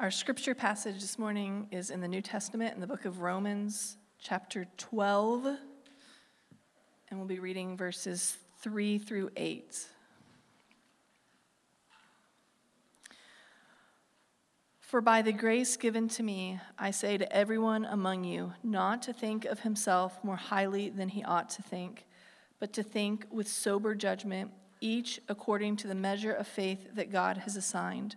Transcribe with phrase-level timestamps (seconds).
[0.00, 3.96] Our scripture passage this morning is in the New Testament in the book of Romans,
[4.18, 9.86] chapter 12, and we'll be reading verses 3 through 8.
[14.80, 19.12] For by the grace given to me, I say to everyone among you not to
[19.12, 22.04] think of himself more highly than he ought to think,
[22.58, 24.50] but to think with sober judgment,
[24.80, 28.16] each according to the measure of faith that God has assigned.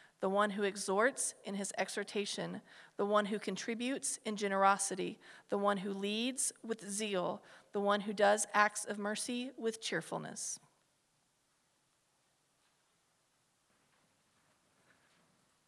[0.21, 2.61] the one who exhorts in his exhortation,
[2.95, 7.41] the one who contributes in generosity, the one who leads with zeal,
[7.73, 10.59] the one who does acts of mercy with cheerfulness.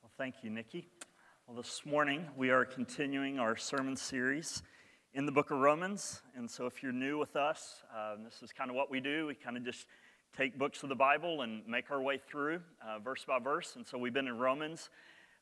[0.03, 0.87] Well, thank you, Nikki.
[1.47, 4.61] Well, this morning we are continuing our sermon series
[5.15, 6.21] in the book of Romans.
[6.35, 9.25] And so, if you're new with us, uh, this is kind of what we do.
[9.27, 9.87] We kind of just
[10.35, 13.75] take books of the Bible and make our way through uh, verse by verse.
[13.75, 14.89] And so we've been in Romans.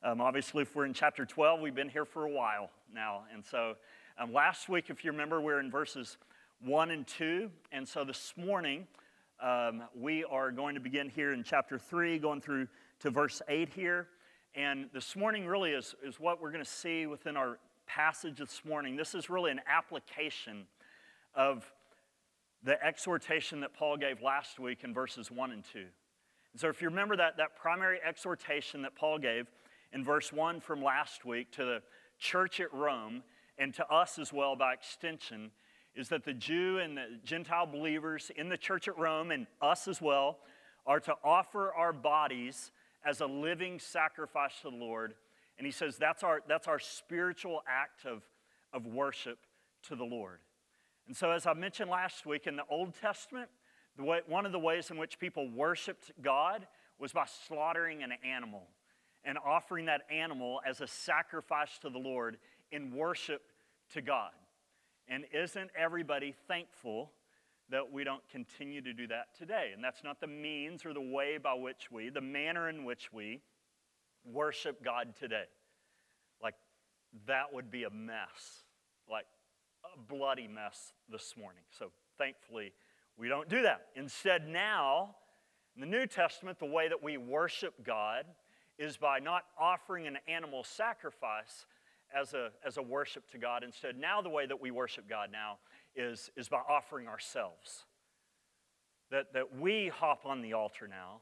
[0.03, 3.23] Um, obviously, if we're in chapter 12, we've been here for a while now.
[3.33, 3.75] And so
[4.19, 6.17] um, last week, if you remember, we are in verses
[6.65, 7.49] 1 and 2.
[7.71, 8.85] And so this morning,
[9.41, 12.67] um, we are going to begin here in chapter 3, going through
[12.99, 14.07] to verse 8 here.
[14.55, 18.61] And this morning really is, is what we're going to see within our passage this
[18.65, 18.97] morning.
[18.97, 20.65] This is really an application
[21.33, 21.71] of
[22.63, 25.79] the exhortation that Paul gave last week in verses 1 and 2.
[25.79, 29.47] And so, if you remember that, that primary exhortation that Paul gave
[29.93, 31.81] in verse 1 from last week to the
[32.19, 33.23] church at Rome
[33.57, 35.51] and to us as well by extension,
[35.95, 39.87] is that the Jew and the Gentile believers in the church at Rome and us
[39.87, 40.39] as well
[40.85, 42.71] are to offer our bodies
[43.05, 45.15] as a living sacrifice to the Lord.
[45.57, 48.23] And he says that's our, that's our spiritual act of,
[48.73, 49.39] of worship
[49.87, 50.39] to the Lord.
[51.07, 53.49] And so, as I mentioned last week, in the Old Testament,
[53.97, 56.67] the way, one of the ways in which people worshiped God
[56.99, 58.67] was by slaughtering an animal
[59.23, 62.37] and offering that animal as a sacrifice to the Lord
[62.71, 63.41] in worship
[63.93, 64.31] to God.
[65.07, 67.11] And isn't everybody thankful
[67.69, 69.71] that we don't continue to do that today?
[69.73, 73.11] And that's not the means or the way by which we, the manner in which
[73.11, 73.41] we
[74.23, 75.45] worship God today.
[76.41, 76.55] Like,
[77.27, 78.63] that would be a mess.
[79.09, 79.25] Like,
[80.07, 81.63] bloody mess this morning.
[81.77, 82.73] So thankfully,
[83.17, 83.87] we don't do that.
[83.95, 85.15] Instead, now,
[85.75, 88.25] in the New Testament, the way that we worship God
[88.77, 91.65] is by not offering an animal sacrifice
[92.13, 93.63] as a, as a worship to God.
[93.63, 95.57] Instead, now the way that we worship God now
[95.95, 97.85] is, is by offering ourselves.
[99.11, 101.19] That, that we hop on the altar now,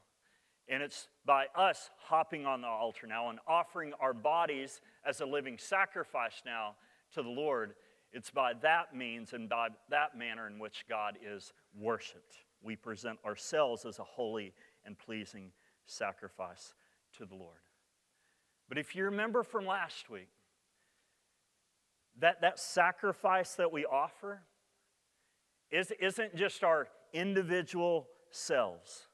[0.68, 5.26] and it's by us hopping on the altar now and offering our bodies as a
[5.26, 6.76] living sacrifice now
[7.14, 7.74] to the Lord
[8.12, 12.36] it's by that means and by that manner in which God is worshiped.
[12.62, 14.52] We present ourselves as a holy
[14.84, 15.52] and pleasing
[15.86, 16.74] sacrifice
[17.18, 17.60] to the Lord.
[18.68, 20.28] But if you remember from last week,
[22.18, 24.42] that, that sacrifice that we offer
[25.70, 29.06] is, isn't just our individual selves.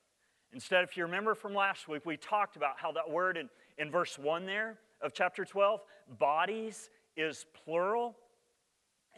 [0.52, 3.90] Instead, if you remember from last week, we talked about how that word in, in
[3.90, 5.80] verse 1 there of chapter 12,
[6.18, 8.16] bodies, is plural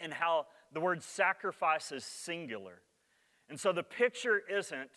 [0.03, 2.83] and how the word sacrifice is singular.
[3.49, 4.91] And so the picture isn't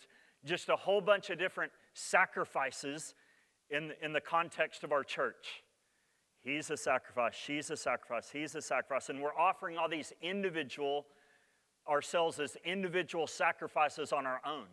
[0.44, 3.14] just a whole bunch of different sacrifices
[3.70, 5.62] in, in the context of our church.
[6.42, 9.08] He's a sacrifice, she's a sacrifice, he's a sacrifice.
[9.08, 11.06] And we're offering all these individual,
[11.88, 14.66] ourselves as individual sacrifices on our own.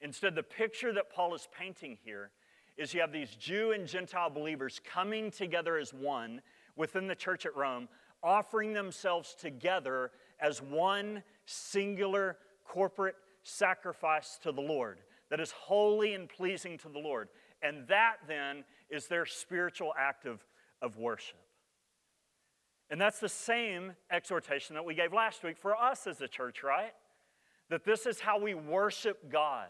[0.00, 2.32] Instead, the picture that Paul is painting here
[2.76, 6.40] is you have these Jew and Gentile believers coming together as one
[6.74, 7.88] within the church at Rome,
[8.22, 10.10] offering themselves together
[10.40, 14.98] as one singular corporate sacrifice to the Lord
[15.30, 17.28] that is holy and pleasing to the Lord.
[17.62, 20.44] And that then is their spiritual act of,
[20.82, 21.38] of worship.
[22.90, 26.62] And that's the same exhortation that we gave last week for us as a church,
[26.62, 26.92] right?
[27.70, 29.68] That this is how we worship God.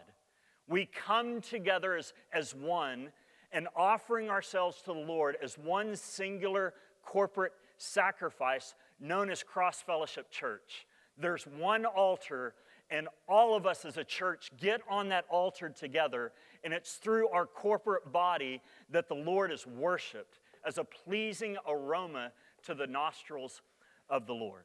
[0.67, 3.13] We come together as, as one
[3.53, 6.73] and offering ourselves to the Lord as one singular
[7.05, 7.53] corporate
[7.83, 10.85] sacrifice known as Cross Fellowship Church.
[11.17, 12.55] There's one altar,
[12.89, 16.31] and all of us as a church get on that altar together,
[16.63, 22.31] and it's through our corporate body that the Lord is worshiped as a pleasing aroma
[22.65, 23.61] to the nostrils
[24.09, 24.63] of the Lord.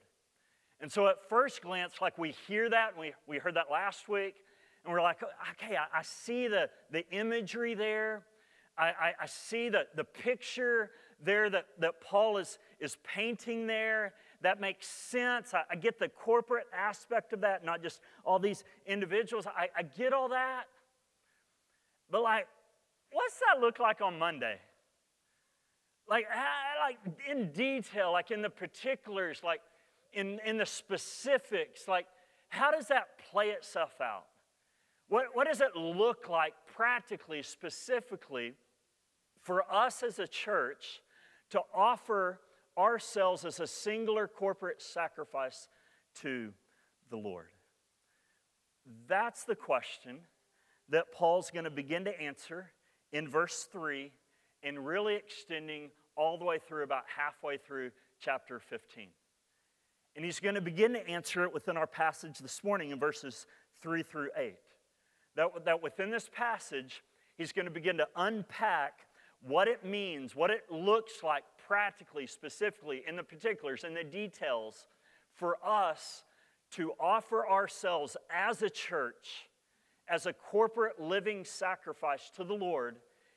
[0.81, 4.09] And so, at first glance, like we hear that, and we, we heard that last
[4.09, 4.37] week,
[4.85, 5.21] and we're like,
[5.53, 8.23] okay, I, I see the, the imagery there.
[8.77, 10.91] I, I, I see the, the picture
[11.23, 14.15] there that, that Paul is, is painting there.
[14.43, 15.55] That makes sense.
[15.55, 19.47] I, I get the corporate aspect of that, not just all these individuals.
[19.47, 20.65] I, I get all that.
[22.11, 22.47] But, like,
[23.13, 24.59] what's that look like on Monday?
[26.09, 26.27] Like,
[26.81, 26.99] like
[27.31, 29.61] in detail, like in the particulars, like
[30.15, 32.07] in, in the specifics, like
[32.49, 34.25] how does that play itself out?
[35.09, 38.55] What, what does it look like practically, specifically,
[39.43, 41.01] for us as a church
[41.51, 42.41] to offer
[42.79, 45.69] ourselves as a singular corporate sacrifice
[46.23, 46.53] to
[47.11, 47.49] the Lord?
[49.07, 50.21] That's the question
[50.89, 52.71] that Paul's going to begin to answer
[53.13, 54.11] in verse 3
[54.63, 57.91] and really extending all the way through about halfway through
[58.21, 59.09] chapter 15.
[60.17, 63.47] And he's going to begin to answer it within our passage this morning in verses
[63.83, 64.55] 3 through 8.
[65.37, 67.05] That, that within this passage,
[67.37, 69.07] he's going to begin to unpack
[69.41, 74.87] what it means, what it looks like practically, specifically, in the particulars, in the details,
[75.35, 76.25] for us
[76.73, 79.49] to offer ourselves as a church,
[80.09, 82.97] as a corporate living sacrifice to the Lord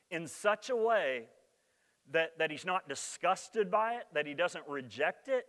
[0.10, 1.26] in such a way
[2.12, 5.46] that, that he's not disgusted by it, that he doesn't reject it,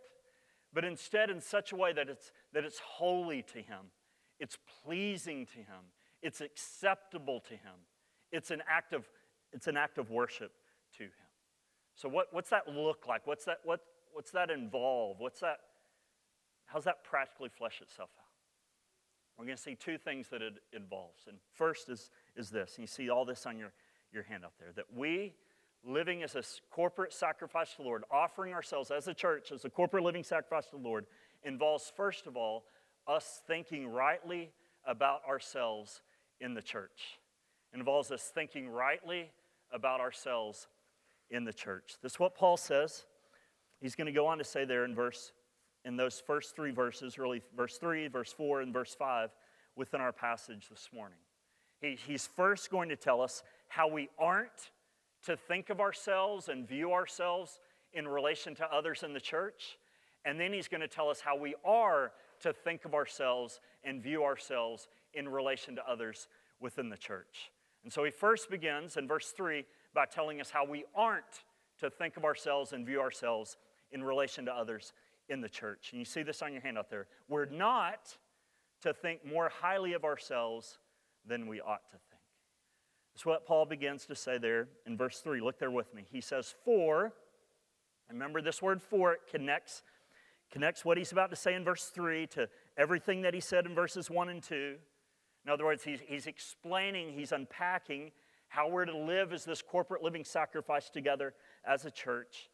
[0.73, 3.91] but instead in such a way that it's, that it's holy to him,
[4.39, 5.91] it's pleasing to him,
[6.21, 7.75] it's acceptable to him,
[8.31, 9.05] it's an act of,
[9.51, 10.51] it's an act of worship
[10.97, 11.32] to him.
[11.95, 13.25] So, what, what's that look like?
[13.25, 13.81] What's that, what,
[14.11, 15.17] what's that involve?
[15.19, 15.57] What's that,
[16.65, 18.23] how's that practically flesh itself out?
[19.37, 21.23] We're going to see two things that it involves.
[21.27, 23.73] And first is, is this, and you see all this on your,
[24.11, 25.33] your hand up there, that we
[25.85, 29.69] living as a corporate sacrifice to the Lord, offering ourselves as a church, as a
[29.69, 31.05] corporate living sacrifice to the Lord,
[31.43, 32.63] involves, first of all,
[33.07, 34.51] us thinking rightly
[34.85, 36.01] about ourselves
[36.39, 37.19] in the church.
[37.73, 39.31] It involves us thinking rightly
[39.71, 40.67] about ourselves
[41.29, 41.95] in the church.
[42.01, 43.05] This is what Paul says.
[43.81, 45.33] He's going to go on to say there in verse
[45.85, 49.31] in those first three verses, really verse 3, verse 4, and verse 5
[49.75, 51.17] within our passage this morning.
[51.81, 54.71] He, he's first going to tell us how we aren't
[55.25, 57.59] to think of ourselves and view ourselves
[57.93, 59.77] in relation to others in the church.
[60.25, 64.01] And then he's going to tell us how we are to think of ourselves and
[64.01, 66.27] view ourselves in relation to others
[66.59, 67.51] within the church.
[67.83, 71.43] And so he first begins in verse 3 by telling us how we aren't
[71.79, 73.57] to think of ourselves and view ourselves
[73.91, 74.93] in relation to others
[75.29, 75.89] in the church.
[75.91, 77.07] And you see this on your handout there.
[77.27, 78.17] We're not
[78.81, 80.77] to think more highly of ourselves
[81.25, 82.21] than we ought to think.
[83.13, 85.39] That's what Paul begins to say there in verse 3.
[85.41, 86.05] Look there with me.
[86.11, 87.13] He says, For,
[88.09, 89.83] remember this word for, it connects,
[90.51, 93.75] connects what he's about to say in verse 3 to everything that he said in
[93.75, 94.75] verses 1 and 2.
[95.45, 98.11] In other words, he's, he's explaining, he's unpacking
[98.53, 101.33] how we're to live as this corporate living sacrifice together
[101.65, 102.51] as a church.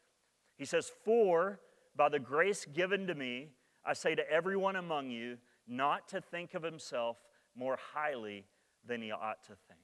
[0.55, 1.59] He says, For
[1.93, 3.49] by the grace given to me,
[3.85, 7.17] I say to everyone among you, not to think of himself
[7.53, 8.45] more highly
[8.87, 9.81] than he ought to think.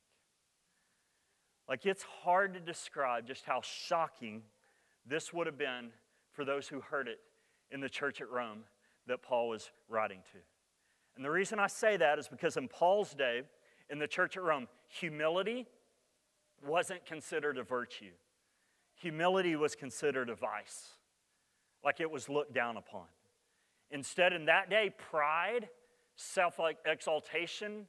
[1.68, 4.44] Like, it's hard to describe just how shocking
[5.06, 5.90] this would have been
[6.32, 7.20] for those who heard it
[7.72, 8.60] in the church at Rome
[9.08, 10.38] that Paul was writing to.
[11.18, 13.42] And the reason I say that is because in Paul's day,
[13.90, 15.68] in the church at Rome, humility
[16.66, 18.12] wasn't considered a virtue,
[18.96, 20.94] humility was considered a vice,
[21.84, 23.06] like it was looked down upon.
[23.92, 25.70] Instead, in that day, pride,
[26.16, 27.88] self exaltation,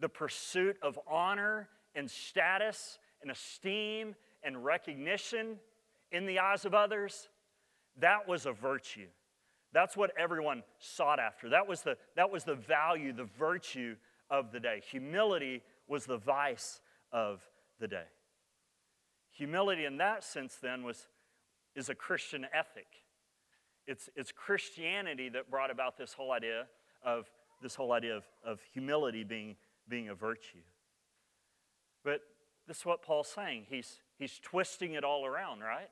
[0.00, 5.58] the pursuit of honor and status and esteem and recognition
[6.12, 7.28] in the eyes of others,
[7.98, 9.06] that was a virtue.
[9.72, 11.50] That's what everyone sought after.
[11.50, 13.96] That was the, that was the value, the virtue
[14.30, 14.80] of the day.
[14.90, 16.80] Humility was the vice
[17.12, 17.42] of
[17.80, 18.04] the day.
[19.32, 21.06] Humility, in that sense, then, was,
[21.74, 22.86] is a Christian ethic.
[23.86, 26.66] It's, it's Christianity that brought about this whole idea
[27.04, 27.30] of
[27.60, 29.56] this whole idea of, of humility being,
[29.88, 30.58] being a virtue.
[32.04, 32.20] But
[32.66, 33.66] this is what Paul's saying.
[33.68, 35.88] He's, he's twisting it all around, right?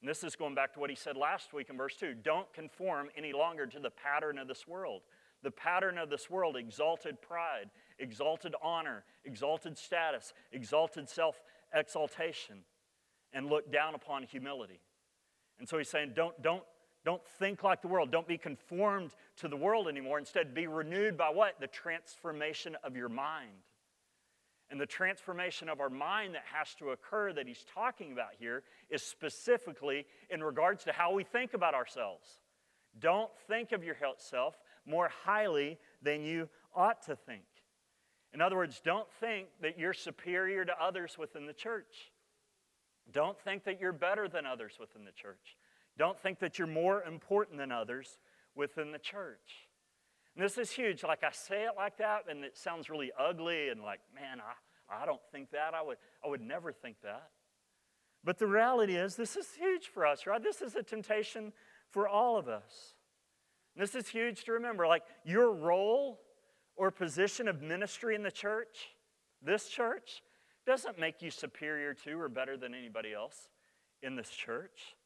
[0.00, 2.14] And this is going back to what he said last week in verse 2.
[2.22, 5.02] Don't conform any longer to the pattern of this world.
[5.42, 11.40] The pattern of this world exalted pride, exalted honor, exalted status, exalted self
[11.74, 12.58] exaltation,
[13.32, 14.80] and look down upon humility.
[15.58, 16.62] And so he's saying, don't, don't,
[17.04, 18.10] don't think like the world.
[18.10, 20.18] Don't be conformed to the world anymore.
[20.18, 21.60] Instead, be renewed by what?
[21.60, 23.50] The transformation of your mind.
[24.68, 28.64] And the transformation of our mind that has to occur that he's talking about here
[28.90, 32.26] is specifically in regards to how we think about ourselves.
[32.98, 37.44] Don't think of yourself more highly than you ought to think.
[38.34, 42.12] In other words, don't think that you're superior to others within the church.
[43.12, 45.56] Don't think that you're better than others within the church.
[45.96, 48.18] Don't think that you're more important than others
[48.54, 49.68] within the church.
[50.34, 51.02] And this is huge.
[51.02, 55.02] Like I say it like that, and it sounds really ugly and like, man, I,
[55.02, 55.72] I don't think that.
[55.74, 57.30] I would, I would never think that.
[58.22, 60.42] But the reality is, this is huge for us, right?
[60.42, 61.52] This is a temptation
[61.90, 62.96] for all of us.
[63.74, 64.86] And this is huge to remember.
[64.86, 66.20] Like your role
[66.76, 68.88] or position of ministry in the church,
[69.42, 70.22] this church,
[70.66, 73.48] doesn't make you superior to or better than anybody else
[74.02, 74.96] in this church.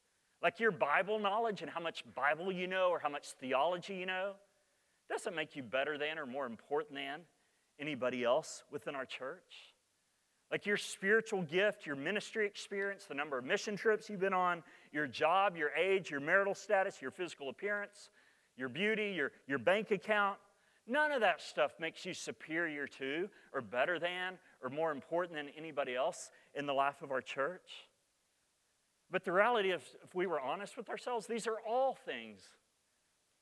[0.41, 4.07] Like your Bible knowledge and how much Bible you know or how much theology you
[4.07, 4.33] know
[5.09, 7.21] doesn't make you better than or more important than
[7.79, 9.73] anybody else within our church.
[10.51, 14.63] Like your spiritual gift, your ministry experience, the number of mission trips you've been on,
[14.91, 18.09] your job, your age, your marital status, your physical appearance,
[18.57, 20.37] your beauty, your, your bank account,
[20.87, 25.49] none of that stuff makes you superior to or better than or more important than
[25.57, 27.87] anybody else in the life of our church.
[29.09, 32.41] But the reality is, if we were honest with ourselves, these are all things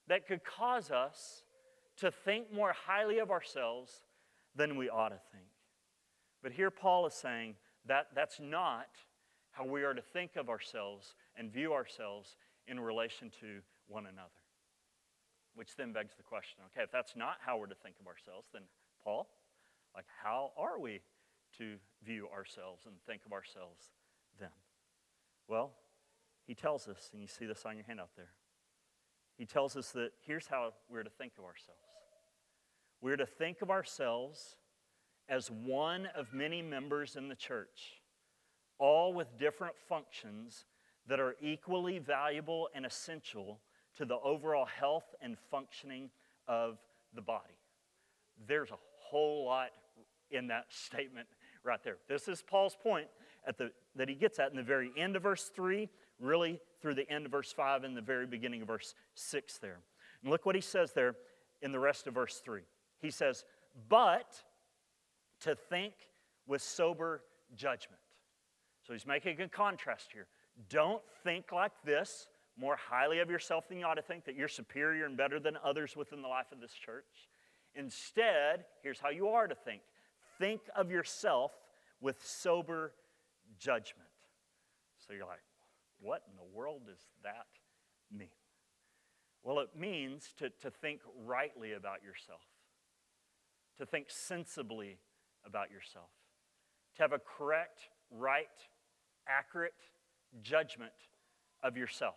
[0.08, 1.44] that could cause us
[1.98, 4.04] to think more highly of ourselves
[4.56, 5.46] than we ought to think.
[6.42, 7.56] But here Paul is saying
[7.86, 8.88] that that's not
[9.52, 14.30] how we are to think of ourselves and view ourselves in relation to one another.
[15.56, 18.48] Which then begs the question okay, if that's not how we're to think of ourselves,
[18.54, 18.64] then
[19.04, 19.28] Paul,
[19.96, 21.02] like, how are we
[21.58, 23.92] to view ourselves and think of ourselves
[24.40, 24.50] then?
[25.48, 25.72] Well,
[26.46, 28.32] he tells us, and you see this on your handout there.
[29.38, 31.80] He tells us that here's how we're to think of ourselves
[33.02, 34.58] we're to think of ourselves
[35.30, 38.02] as one of many members in the church,
[38.78, 40.66] all with different functions
[41.08, 43.60] that are equally valuable and essential
[44.00, 46.10] to the overall health and functioning
[46.48, 46.78] of
[47.14, 47.58] the body.
[48.48, 49.72] There's a whole lot
[50.32, 51.28] in that statement
[51.66, 51.98] right there.
[52.08, 53.08] This is Paul's point
[53.46, 56.96] at the, that he gets at in the very end of verse 3, really through
[56.96, 59.80] the end of verse 5 and the very beginning of verse 6 there.
[60.24, 61.16] And look what he says there
[61.62, 62.62] in the rest of verse 3.
[63.02, 63.44] He says,
[63.90, 64.42] But
[65.42, 65.94] to think
[66.48, 67.22] with sober
[67.54, 68.00] judgment.
[68.88, 70.28] So he's making a contrast here.
[70.70, 72.28] Don't think like this,
[72.60, 75.58] more highly of yourself than you ought to think, that you're superior and better than
[75.64, 77.30] others within the life of this church.
[77.76, 79.82] Instead, here's how you are to think
[80.38, 81.52] think of yourself
[82.00, 82.94] with sober
[83.60, 84.08] judgment.
[85.06, 85.44] So you're like,
[86.00, 87.48] what in the world does that
[88.10, 88.30] mean?
[89.44, 92.42] Well, it means to, to think rightly about yourself,
[93.78, 94.98] to think sensibly
[95.46, 96.10] about yourself,
[96.96, 98.48] to have a correct, right,
[99.28, 99.74] accurate
[100.42, 100.94] judgment
[101.64, 102.16] of yourself.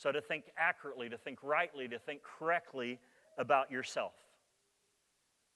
[0.00, 2.98] So to think accurately, to think rightly, to think correctly
[3.36, 4.14] about yourself.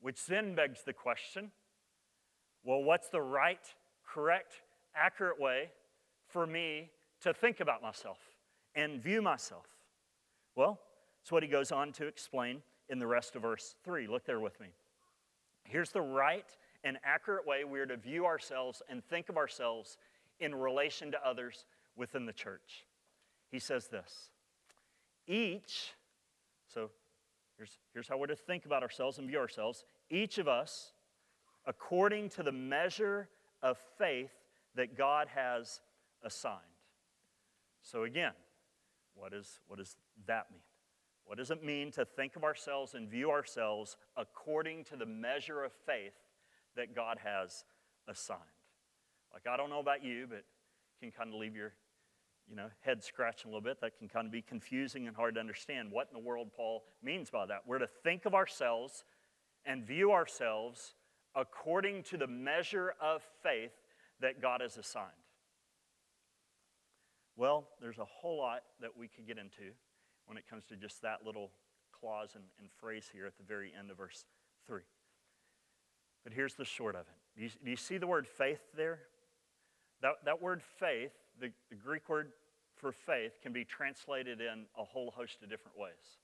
[0.02, 1.50] Which then begs the question
[2.62, 3.60] well, what's the right,
[4.06, 4.54] correct,
[4.94, 5.70] accurate way
[6.28, 6.90] for me
[7.22, 8.18] to think about myself
[8.74, 9.66] and view myself?
[10.56, 10.78] Well,
[11.22, 14.06] it's what he goes on to explain in the rest of verse 3.
[14.06, 14.68] Look there with me.
[15.64, 16.46] Here's the right
[16.84, 19.96] and accurate way we are to view ourselves and think of ourselves
[20.38, 21.64] in relation to others
[21.96, 22.84] within the church.
[23.50, 24.30] He says this
[25.26, 25.92] Each,
[26.72, 26.90] so
[27.56, 29.84] here's, here's how we're to think about ourselves and view ourselves.
[30.10, 30.92] Each of us,
[31.66, 33.28] according to the measure
[33.62, 34.32] of faith
[34.74, 35.80] that God has
[36.22, 36.58] assigned.
[37.82, 38.32] So, again,
[39.14, 40.60] what, is, what does that mean?
[41.24, 45.64] What does it mean to think of ourselves and view ourselves according to the measure
[45.64, 46.12] of faith
[46.76, 47.64] that God has
[48.08, 48.40] assigned?
[49.32, 50.44] Like, I don't know about you, but
[51.00, 51.72] can kind of leave your
[52.48, 53.80] you know, head scratching a little bit.
[53.80, 56.84] That can kind of be confusing and hard to understand what in the world Paul
[57.02, 57.62] means by that.
[57.66, 59.04] We're to think of ourselves
[59.64, 60.94] and view ourselves
[61.34, 63.72] according to the measure of faith
[64.20, 65.08] that God has assigned.
[67.36, 69.72] Well, there's a whole lot that we could get into
[70.26, 71.50] when it comes to just that little
[71.98, 74.24] clause and, and phrase here at the very end of verse
[74.66, 74.82] 3.
[76.22, 77.38] But here's the short of it.
[77.38, 79.00] Do you, do you see the word faith there?
[80.00, 82.32] That, that word faith, the, the Greek word
[82.76, 86.18] for faith, can be translated in a whole host of different ways.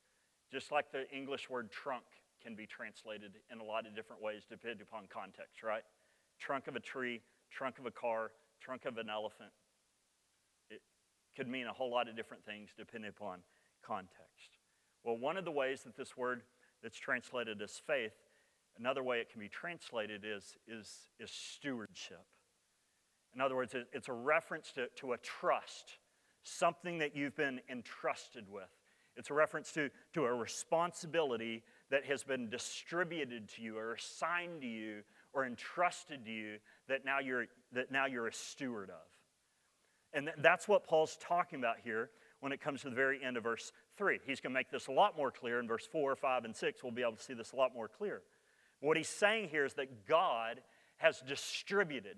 [0.53, 2.05] Just like the English word trunk
[2.43, 5.83] can be translated in a lot of different ways depending upon context, right?
[6.39, 9.51] Trunk of a tree, trunk of a car, trunk of an elephant.
[10.71, 10.81] It
[11.37, 13.41] could mean a whole lot of different things depending upon
[13.83, 14.59] context.
[15.05, 16.43] Well, one of the ways that this word
[16.83, 18.13] that's translated as faith,
[18.79, 22.25] another way it can be translated is, is, is stewardship.
[23.35, 25.99] In other words, it's a reference to, to a trust,
[26.43, 28.69] something that you've been entrusted with.
[29.17, 34.63] It's a reference to, to a responsibility that has been distributed to you or assigned
[34.63, 36.57] to you or entrusted to you
[36.89, 39.07] that now you're, that now you're a steward of.
[40.13, 42.11] And th- that's what Paul's talking about here
[42.41, 44.19] when it comes to the very end of verse 3.
[44.27, 46.83] He's going to make this a lot more clear in verse 4, 5, and 6.
[46.83, 48.23] We'll be able to see this a lot more clear.
[48.81, 50.61] What he's saying here is that God
[50.97, 52.17] has distributed,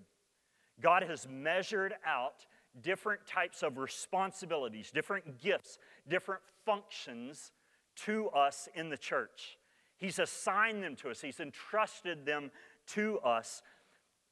[0.83, 2.45] God has measured out
[2.83, 7.53] different types of responsibilities, different gifts, different functions
[7.95, 9.59] to us in the church.
[9.97, 12.51] He's assigned them to us, He's entrusted them
[12.89, 13.63] to us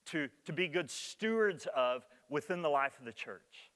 [0.06, 3.70] to, to be good stewards of within the life of the church.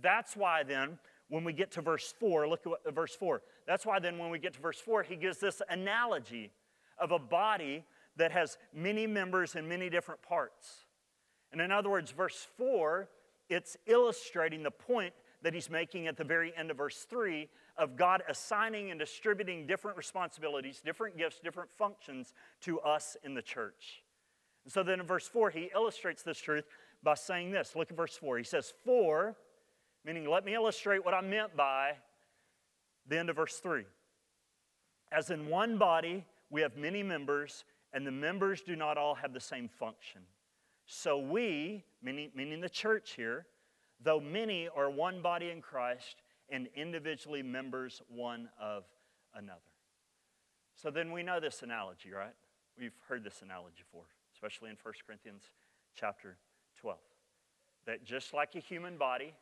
[0.00, 0.98] That's why then,
[1.28, 3.42] when we get to verse 4, look at what, verse 4.
[3.66, 6.50] That's why then, when we get to verse 4, he gives this analogy
[6.98, 7.84] of a body
[8.16, 10.83] that has many members and many different parts.
[11.54, 13.08] And in other words, verse 4,
[13.48, 17.94] it's illustrating the point that he's making at the very end of verse 3 of
[17.94, 24.02] God assigning and distributing different responsibilities, different gifts, different functions to us in the church.
[24.64, 26.64] And so then in verse 4, he illustrates this truth
[27.04, 27.76] by saying this.
[27.76, 28.36] Look at verse 4.
[28.38, 29.36] He says, For,
[30.04, 31.92] meaning, let me illustrate what I meant by
[33.06, 33.84] the end of verse 3.
[35.12, 39.32] As in one body, we have many members, and the members do not all have
[39.32, 40.22] the same function.
[40.86, 43.46] So we, meaning, meaning the church here,
[44.02, 46.16] though many are one body in Christ
[46.50, 48.84] and individually members one of
[49.34, 49.60] another.
[50.76, 52.34] So then we know this analogy, right?
[52.78, 55.44] We've heard this analogy before, especially in 1 Corinthians
[55.94, 56.36] chapter
[56.80, 56.98] 12.
[57.86, 59.34] That just like a human body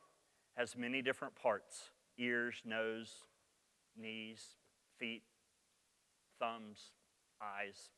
[0.55, 3.09] has many different parts ears, nose,
[3.97, 4.39] knees,
[4.99, 5.23] feet,
[6.39, 6.91] thumbs,
[7.41, 7.89] eyes.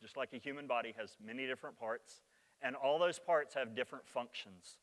[0.00, 2.20] Just like a human body has many different parts,
[2.62, 4.78] and all those parts have different functions.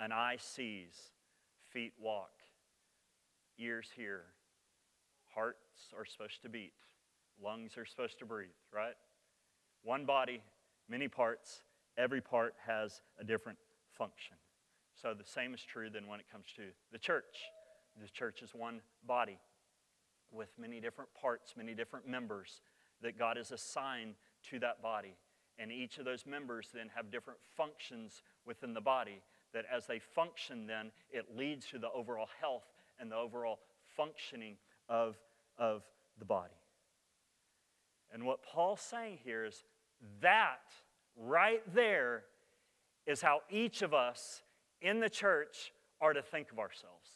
[0.00, 0.94] An eye sees,
[1.72, 2.30] feet walk,
[3.58, 4.22] ears hear,
[5.34, 6.72] hearts are supposed to beat,
[7.42, 8.94] lungs are supposed to breathe, right?
[9.82, 10.42] One body,
[10.88, 11.62] many parts,
[11.96, 13.58] every part has a different
[13.96, 14.36] function.
[15.00, 17.50] So the same is true then when it comes to the church.
[18.00, 19.38] The church is one body
[20.30, 22.60] with many different parts, many different members
[23.02, 24.14] that God has assigned
[24.50, 25.14] to that body.
[25.58, 29.98] And each of those members then have different functions within the body that as they
[29.98, 32.66] function, then it leads to the overall health
[33.00, 33.58] and the overall
[33.96, 34.56] functioning
[34.88, 35.16] of,
[35.58, 35.82] of
[36.18, 36.54] the body.
[38.12, 39.64] And what Paul's saying here is
[40.20, 40.60] that
[41.16, 42.24] right there
[43.06, 44.42] is how each of us
[44.80, 47.10] in the church are to think of ourselves.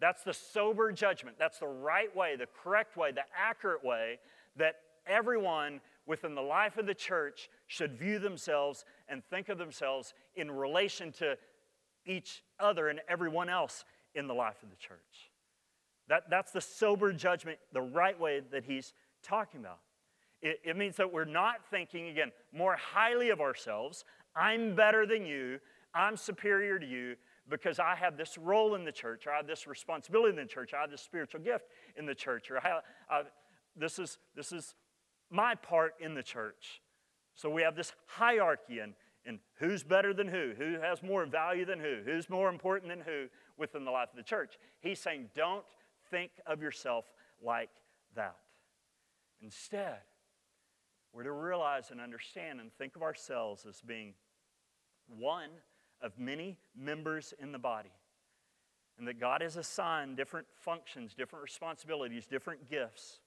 [0.00, 1.36] That's the sober judgment.
[1.38, 4.18] That's the right way, the correct way, the accurate way
[4.56, 10.14] that everyone within the life of the church should view themselves and think of themselves
[10.34, 11.36] in relation to
[12.06, 15.30] each other and everyone else in the life of the church.
[16.08, 18.92] That, that's the sober judgment, the right way that he's
[19.22, 19.80] talking about.
[20.40, 24.04] It, it means that we're not thinking, again, more highly of ourselves.
[24.36, 25.58] I'm better than you.
[25.94, 27.16] I'm superior to you
[27.48, 30.50] because I have this role in the church, or I have this responsibility in the
[30.50, 31.66] church, I have this spiritual gift
[31.96, 33.22] in the church, or I have, I,
[33.76, 34.74] this, is, this is
[35.30, 36.80] my part in the church.
[37.34, 41.64] So we have this hierarchy and, and who's better than who, who has more value
[41.64, 43.26] than who, who's more important than who
[43.58, 44.54] within the life of the church.
[44.80, 45.64] He's saying, don't
[46.10, 47.04] think of yourself
[47.42, 47.70] like
[48.14, 48.36] that.
[49.42, 49.98] Instead,
[51.12, 54.14] we're to realize and understand and think of ourselves as being
[55.08, 55.50] one
[56.00, 57.92] of many members in the body.
[58.98, 63.20] And that God has assigned different functions, different responsibilities, different gifts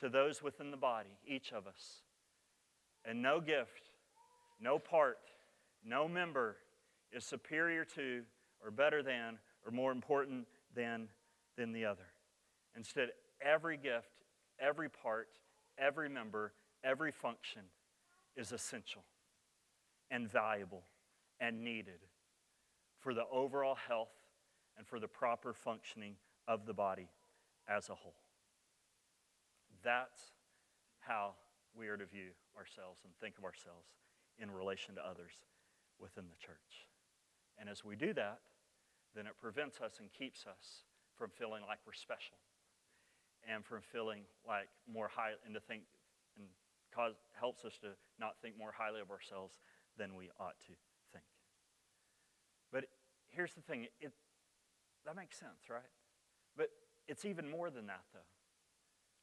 [0.00, 2.02] to those within the body, each of us.
[3.04, 3.90] And no gift,
[4.60, 5.18] no part,
[5.84, 6.56] no member
[7.12, 8.22] is superior to,
[8.62, 11.08] or better than, or more important than,
[11.56, 12.06] than the other.
[12.76, 13.08] Instead,
[13.40, 14.22] every gift,
[14.60, 15.28] every part,
[15.78, 16.52] every member,
[16.84, 17.62] every function
[18.36, 19.04] is essential
[20.10, 20.84] and valuable
[21.40, 22.00] and needed
[22.98, 24.12] for the overall health
[24.76, 26.14] and for the proper functioning
[26.48, 27.08] of the body
[27.68, 28.14] as a whole.
[29.86, 30.34] That's
[30.98, 31.38] how
[31.78, 33.86] we are to view ourselves and think of ourselves
[34.34, 35.30] in relation to others
[36.02, 36.90] within the church.
[37.54, 38.42] And as we do that,
[39.14, 40.82] then it prevents us and keeps us
[41.14, 42.36] from feeling like we're special
[43.46, 45.82] and from feeling like more high and to think
[46.36, 46.48] and
[46.92, 49.54] cause, helps us to not think more highly of ourselves
[49.96, 50.74] than we ought to
[51.14, 51.24] think.
[52.72, 52.90] But
[53.30, 54.12] here's the thing it,
[55.06, 55.94] that makes sense, right?
[56.56, 56.70] But
[57.06, 58.26] it's even more than that, though.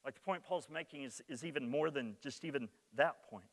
[0.05, 3.45] Like the point Paul's making is, is even more than just even that point.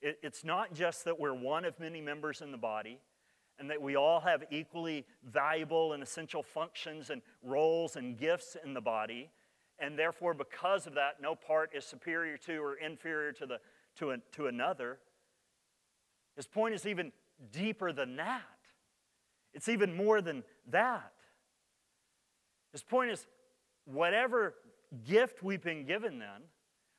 [0.00, 2.98] It, it's not just that we're one of many members in the body
[3.58, 8.74] and that we all have equally valuable and essential functions and roles and gifts in
[8.74, 9.30] the body.
[9.78, 13.60] And therefore, because of that, no part is superior to or inferior to, the,
[13.96, 14.98] to, a, to another.
[16.36, 17.12] His point is even
[17.52, 18.42] deeper than that.
[19.54, 21.12] It's even more than that.
[22.72, 23.26] His point is
[23.86, 24.54] whatever
[25.06, 26.42] gift we've been given then,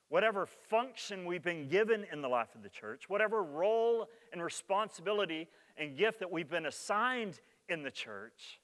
[0.08, 5.48] whatever function we've been given in the life of the church, whatever role and responsibility
[5.76, 8.60] and gift that we've been assigned in the church,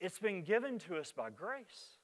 [0.00, 1.98] it's been given to us by grace.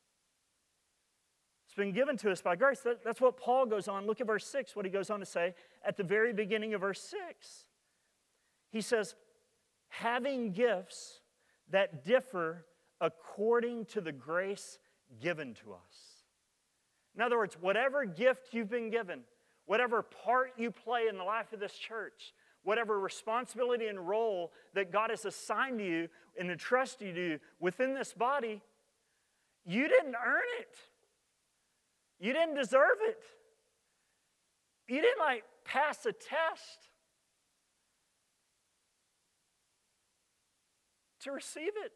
[1.66, 2.80] It's been given to us by grace.
[3.04, 4.06] that's what Paul goes on.
[4.06, 6.80] Look at verse 6, what he goes on to say at the very beginning of
[6.80, 7.64] verse 6.
[8.70, 9.16] He says,
[9.88, 11.20] having gifts
[11.70, 12.66] that differ
[13.00, 14.78] according to the grace
[15.20, 16.24] given to us.
[17.14, 19.20] In other words, whatever gift you've been given,
[19.66, 24.92] whatever part you play in the life of this church, whatever responsibility and role that
[24.92, 28.62] God has assigned you and entrusted you within this body,
[29.64, 30.76] you didn't earn it.
[32.20, 33.22] You didn't deserve it.
[34.88, 36.88] You didn't like pass a test
[41.20, 41.92] to receive it.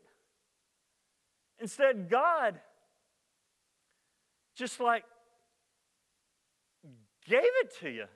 [1.58, 2.60] Instead, God
[4.54, 5.04] just like
[7.26, 8.06] gave it to you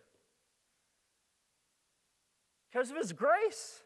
[2.71, 3.83] because of His grace.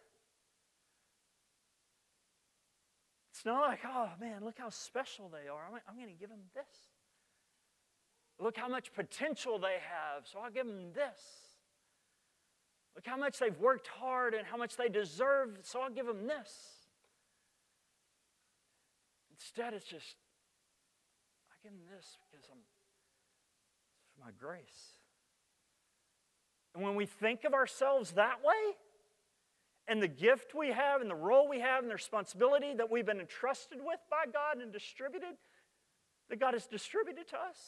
[3.32, 5.62] It's not like, oh man, look how special they are.
[5.66, 6.90] I'm, I'm going to give them this.
[8.38, 11.20] Look how much potential they have, so I'll give them this.
[12.94, 16.26] Look how much they've worked hard and how much they deserve, so I'll give them
[16.26, 16.50] this.
[19.30, 20.16] Instead, it's just,
[21.61, 22.59] I give them this because I'm,
[24.14, 24.94] for my grace.
[26.75, 28.77] And when we think of ourselves that way,
[29.88, 33.07] and the gift we have, and the role we have, and the responsibility that we've
[33.07, 35.35] been entrusted with by God and distributed,
[36.29, 37.59] that God has distributed to us,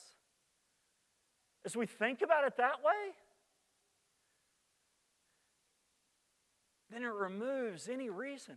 [1.65, 3.13] as we think about it that way,
[6.91, 8.57] then it removes any reason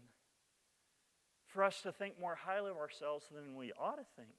[1.47, 4.29] for us to think more highly of ourselves than we ought to think.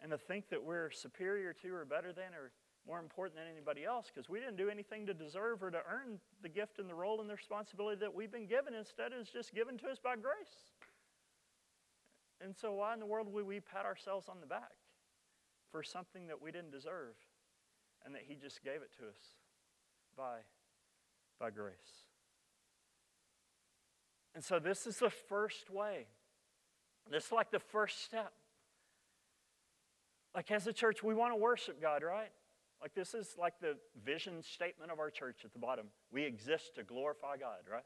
[0.00, 2.52] And to think that we're superior to or better than or
[2.86, 6.18] more important than anybody else because we didn't do anything to deserve or to earn
[6.42, 8.72] the gift and the role and the responsibility that we've been given.
[8.74, 10.72] Instead, it's just given to us by grace.
[12.40, 14.72] And so, why in the world would we pat ourselves on the back
[15.70, 17.14] for something that we didn't deserve
[18.06, 19.18] and that He just gave it to us
[20.16, 20.38] by,
[21.38, 22.06] by grace?
[24.34, 26.06] And so, this is the first way.
[27.10, 28.32] This is like the first step.
[30.34, 32.30] Like, as a church, we want to worship God, right?
[32.80, 35.86] Like, this is like the vision statement of our church at the bottom.
[36.12, 37.84] We exist to glorify God, right?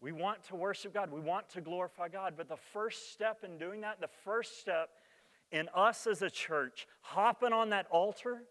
[0.00, 1.10] We want to worship God.
[1.10, 2.34] We want to glorify God.
[2.36, 4.90] But the first step in doing that, the first step
[5.50, 8.42] in us as a church hopping on that altar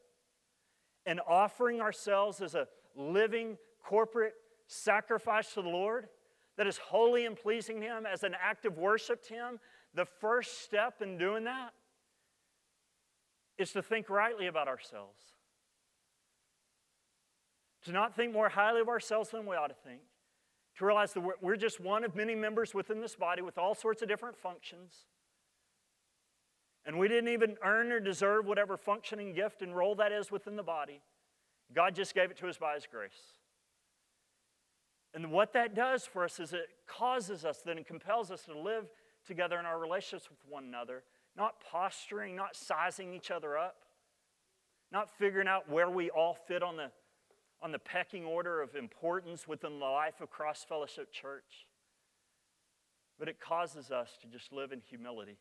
[1.06, 4.34] and offering ourselves as a living corporate
[4.68, 6.08] sacrifice to the Lord,
[6.58, 9.60] that is holy and pleasing to Him as an act of worship to Him,
[9.94, 11.72] the first step in doing that
[13.58, 15.22] is to think rightly about ourselves.
[17.86, 20.02] To not think more highly of ourselves than we ought to think.
[20.78, 24.02] To realize that we're just one of many members within this body with all sorts
[24.02, 25.06] of different functions.
[26.86, 30.56] And we didn't even earn or deserve whatever functioning gift and role that is within
[30.56, 31.02] the body.
[31.74, 33.34] God just gave it to us by His grace.
[35.14, 38.86] And what that does for us is it causes us, then compels us to live
[39.26, 41.04] together in our relationships with one another,
[41.38, 43.76] not posturing, not sizing each other up,
[44.92, 46.90] not figuring out where we all fit on the,
[47.62, 51.68] on the pecking order of importance within the life of Cross Fellowship Church.
[53.20, 55.38] But it causes us to just live in humility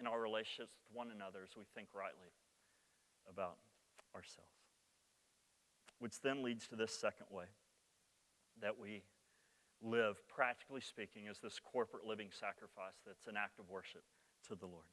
[0.00, 2.32] in our relationships with one another as we think rightly
[3.28, 3.58] about
[4.14, 4.48] ourselves.
[5.98, 7.46] Which then leads to this second way
[8.62, 9.02] that we
[9.82, 14.02] live, practically speaking, as this corporate living sacrifice that's an act of worship
[14.48, 14.84] to the Lord.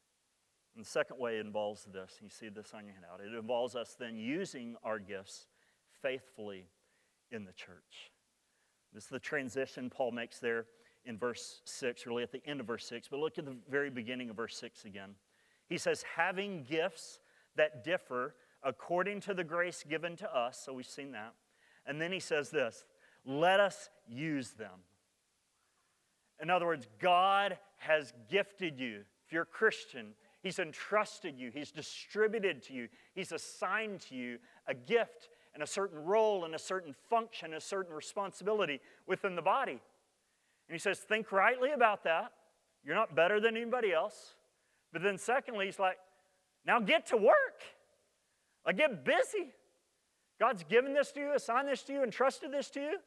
[0.75, 2.17] And the second way involves this.
[2.21, 3.21] You see this on your handout.
[3.25, 5.47] It involves us then using our gifts
[6.01, 6.65] faithfully
[7.31, 8.11] in the church.
[8.93, 10.65] This is the transition Paul makes there
[11.05, 13.07] in verse 6, really at the end of verse 6.
[13.09, 15.11] But look at the very beginning of verse 6 again.
[15.67, 17.19] He says, having gifts
[17.55, 20.61] that differ according to the grace given to us.
[20.63, 21.33] So we've seen that.
[21.85, 22.83] And then he says this
[23.25, 24.81] let us use them.
[26.41, 29.01] In other words, God has gifted you.
[29.25, 34.37] If you're a Christian, He's entrusted you, He's distributed to you, He's assigned to you
[34.67, 39.41] a gift and a certain role and a certain function, a certain responsibility within the
[39.41, 39.79] body.
[40.67, 42.31] And he says, think rightly about that.
[42.83, 44.35] You're not better than anybody else.
[44.91, 45.97] But then, secondly, he's like,
[46.65, 47.63] now get to work.
[48.65, 49.51] Like, get busy.
[50.39, 52.97] God's given this to you, assigned this to you, entrusted this to you.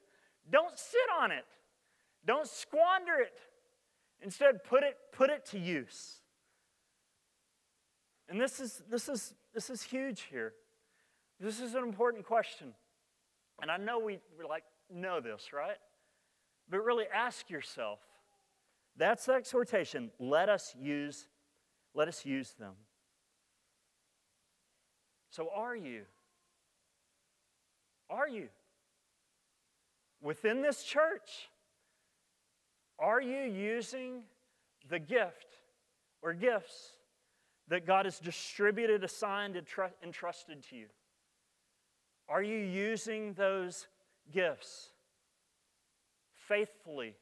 [0.51, 1.45] Don't sit on it.
[2.25, 3.41] Don't squander it.
[4.23, 6.17] Instead, put it, put it to use.
[8.29, 10.53] And this is, this, is, this is huge here.
[11.41, 12.75] This is an important question.
[13.63, 15.77] And I know we like know this, right?
[16.69, 18.01] But really ask yourself.
[18.97, 20.11] That's the exhortation.
[20.19, 21.29] Let us use,
[21.95, 22.75] let us use them.
[25.31, 26.03] So are you?
[28.11, 28.49] Are you?
[30.21, 31.49] Within this church,
[32.99, 34.23] are you using
[34.89, 35.47] the gift
[36.23, 36.93] or gifts
[37.69, 39.67] that God has distributed, assigned, and
[40.03, 40.87] entrusted to you?
[42.29, 43.87] Are you using those
[44.33, 44.89] gifts
[46.35, 47.15] faithfully,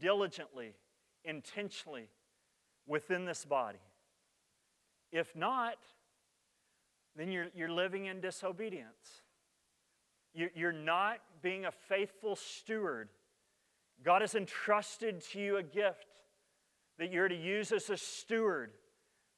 [0.00, 0.74] diligently,
[1.24, 2.08] intentionally
[2.86, 3.78] within this body?
[5.12, 5.76] If not,
[7.16, 9.22] then you're, you're living in disobedience.
[10.34, 13.10] You're not being a faithful steward.
[14.04, 16.06] God has entrusted to you a gift
[16.98, 18.72] that you're to use as a steward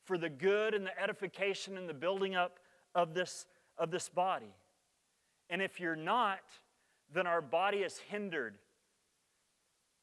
[0.04, 2.58] for the good and the edification and the building up
[2.94, 3.46] of this,
[3.78, 4.54] of this body.
[5.50, 6.40] And if you're not,
[7.12, 8.56] then our body is hindered.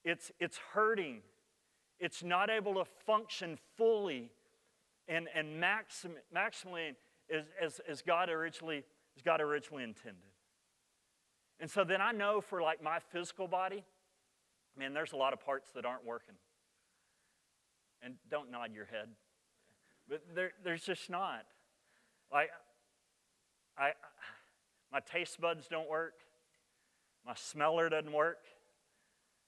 [0.04, 1.22] It's, it's hurting.
[2.00, 4.32] It's not able to function fully
[5.08, 6.96] and, and maxim, maximally
[7.34, 8.84] as, as, as, God originally,
[9.16, 10.32] as God originally intended.
[11.60, 13.84] And so then I know for like my physical body,
[14.82, 16.34] man, there's a lot of parts that aren't working.
[18.02, 19.10] And don't nod your head.
[20.10, 21.46] But there, there's just not.
[22.34, 22.50] Like,
[23.78, 23.92] I,
[24.92, 26.14] my taste buds don't work.
[27.28, 28.40] My smeller doesn't work.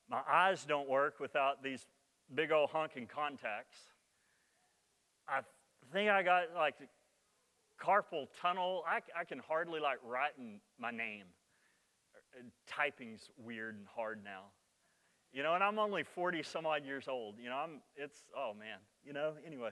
[0.08, 1.88] My eyes don't work without these
[2.36, 3.80] big old honking contacts.
[5.28, 5.40] I
[5.92, 6.76] think I got like
[7.82, 8.84] carpal tunnel.
[8.88, 10.34] I, I can hardly like write
[10.80, 11.26] my name.
[12.68, 14.44] Typing's weird and hard now.
[15.34, 17.36] You know, and I'm only 40 some odd years old.
[17.42, 19.72] You know, I'm, it's, oh man, you know, anyway.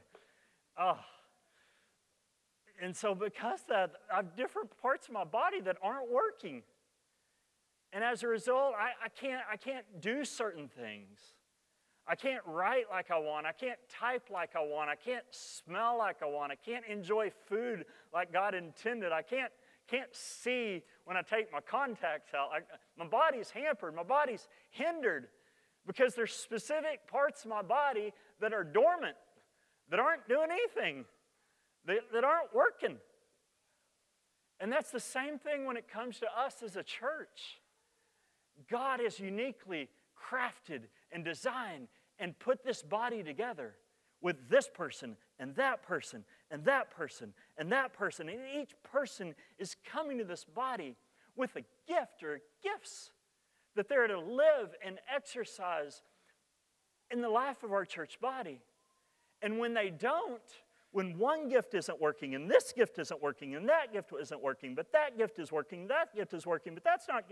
[0.79, 0.97] Oh,
[2.81, 6.63] and so, because that, I have different parts of my body that aren't working.
[7.93, 11.19] And as a result, I, I, can't, I can't do certain things.
[12.07, 13.45] I can't write like I want.
[13.45, 14.89] I can't type like I want.
[14.89, 16.51] I can't smell like I want.
[16.51, 19.11] I can't enjoy food like God intended.
[19.11, 19.51] I can't,
[19.87, 22.49] can't see when I take my contacts out.
[22.51, 22.59] I,
[22.97, 23.93] my body's hampered.
[23.93, 25.27] My body's hindered
[25.85, 29.15] because there's specific parts of my body that are dormant,
[29.89, 31.05] that aren't doing anything
[31.85, 32.97] that, that aren't working.
[34.59, 37.59] And that's the same thing when it comes to us as a church.
[38.69, 41.87] God has uniquely crafted and designed
[42.19, 43.73] and put this body together
[44.21, 48.29] with this person and that person and that person and that person.
[48.29, 50.95] And each person is coming to this body
[51.35, 53.09] with a gift or gifts
[53.75, 56.01] that they're to live and exercise
[57.09, 58.61] in the life of our church body.
[59.41, 60.41] And when they don't,
[60.91, 64.75] when one gift isn't working and this gift isn't working and that gift isn't working,
[64.75, 67.23] but that gift is working, that gift is working, but that's not,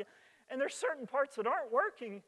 [0.49, 2.21] and there's certain parts that aren't working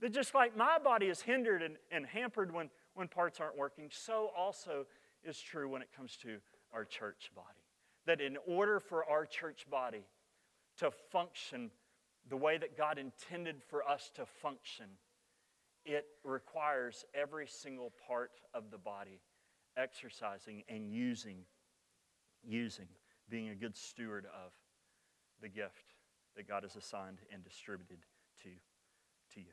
[0.00, 3.88] that just like my body is hindered and, and hampered when, when parts aren't working,
[3.90, 4.86] so also
[5.24, 6.38] is true when it comes to
[6.72, 7.46] our church body.
[8.06, 10.04] That in order for our church body
[10.78, 11.70] to function
[12.28, 14.86] the way that God intended for us to function,
[15.84, 19.20] it requires every single part of the body
[19.76, 21.38] exercising and using,
[22.44, 22.88] using,
[23.28, 24.52] being a good steward of
[25.40, 25.94] the gift
[26.36, 27.98] that God has assigned and distributed
[28.42, 28.48] to,
[29.34, 29.52] to you.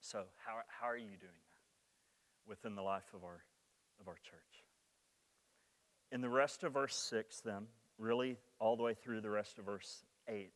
[0.00, 3.42] So, how, how are you doing that within the life of our,
[4.00, 4.64] of our church?
[6.12, 7.66] In the rest of verse 6, then,
[7.98, 10.52] really all the way through the rest of verse 8,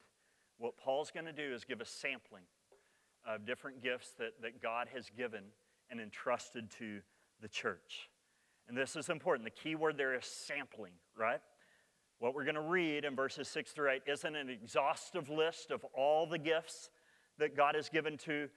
[0.59, 2.45] what Paul's going to do is give a sampling
[3.27, 5.45] of different gifts that, that God has given
[5.91, 7.01] and entrusted to
[7.41, 8.11] the church.
[8.69, 9.45] And this is important.
[9.45, 11.41] The key word there is sampling, right?
[12.19, 15.85] What we're going to read in verses 6 through 8 isn't an exhaustive list of
[15.97, 16.91] all the gifts
[17.39, 18.49] that God has given to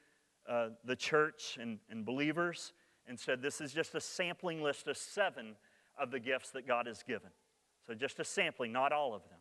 [0.49, 2.73] uh, the church and, and believers.
[3.07, 5.55] Instead, this is just a sampling list of seven
[5.99, 7.29] of the gifts that God has given.
[7.85, 9.39] So, just a sampling, not all of them.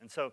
[0.00, 0.32] And so,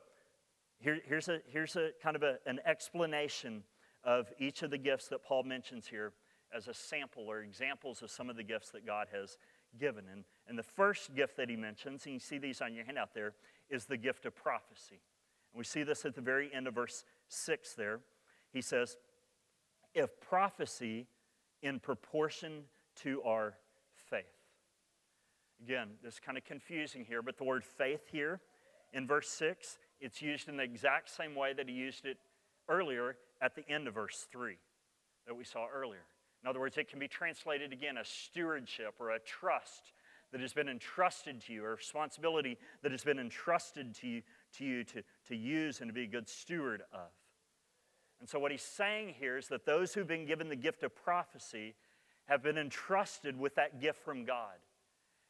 [0.81, 3.63] here, here's, a, here's a kind of a, an explanation
[4.03, 6.13] of each of the gifts that Paul mentions here
[6.53, 9.37] as a sample or examples of some of the gifts that God has
[9.79, 10.05] given.
[10.11, 13.13] And, and the first gift that he mentions, and you see these on your handout
[13.13, 13.35] there,
[13.69, 14.99] is the gift of prophecy.
[15.53, 17.99] And we see this at the very end of verse 6 there.
[18.51, 18.97] He says,
[19.93, 21.07] If prophecy
[21.61, 22.63] in proportion
[23.03, 23.53] to our
[24.09, 24.25] faith.
[25.63, 28.41] Again, this is kind of confusing here, but the word faith here
[28.93, 32.17] in verse 6, it's used in the exact same way that he used it
[32.67, 34.57] earlier at the end of verse 3
[35.27, 36.05] that we saw earlier.
[36.43, 39.93] In other words, it can be translated again as stewardship or a trust
[40.31, 44.21] that has been entrusted to you, or responsibility that has been entrusted to you
[44.57, 47.09] to, you to, to use and to be a good steward of.
[48.19, 50.95] And so, what he's saying here is that those who've been given the gift of
[50.95, 51.75] prophecy
[52.25, 54.55] have been entrusted with that gift from God.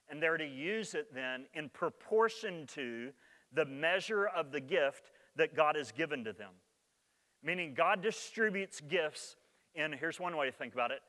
[0.10, 3.12] And they're to use it then in proportion to
[3.54, 6.52] the measure of the gift that God has given to them.
[7.44, 9.36] Meaning, God distributes gifts
[9.74, 11.02] in, here's one way to think about it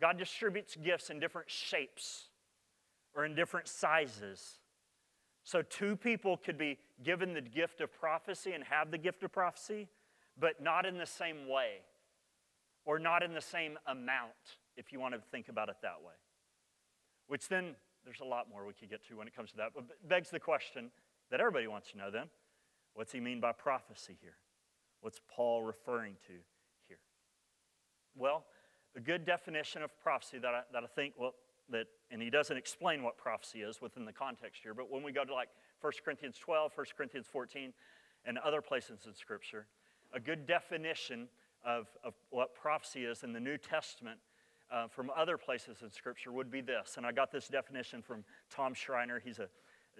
[0.00, 2.28] God distributes gifts in different shapes
[3.14, 4.58] or in different sizes.
[5.42, 9.32] So, two people could be given the gift of prophecy and have the gift of
[9.32, 9.88] prophecy,
[10.38, 11.78] but not in the same way
[12.84, 16.14] or not in the same amount, if you want to think about it that way.
[17.26, 19.72] Which then, there's a lot more we could get to when it comes to that,
[19.74, 20.90] but begs the question
[21.30, 22.26] that everybody wants to know then
[22.94, 24.36] what's he mean by prophecy here?
[25.00, 26.34] What's Paul referring to
[26.88, 26.98] here?
[28.16, 28.44] Well,
[28.96, 31.34] a good definition of prophecy that I, that I think, well,
[31.70, 35.12] that, and he doesn't explain what prophecy is within the context here, but when we
[35.12, 35.48] go to like
[35.80, 37.72] 1 Corinthians 12, 1 Corinthians 14,
[38.26, 39.66] and other places in Scripture,
[40.12, 41.28] a good definition
[41.64, 44.18] of, of what prophecy is in the New Testament
[44.72, 46.94] uh, from other places in Scripture would be this.
[46.96, 49.20] And I got this definition from Tom Schreiner.
[49.24, 49.48] He's a,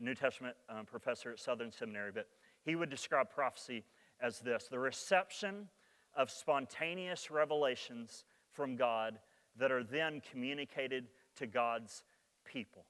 [0.00, 2.26] New Testament um, professor at Southern Seminary, but
[2.64, 3.84] he would describe prophecy
[4.22, 5.68] as this the reception
[6.16, 9.18] of spontaneous revelations from God
[9.58, 12.02] that are then communicated to God's
[12.44, 12.84] people.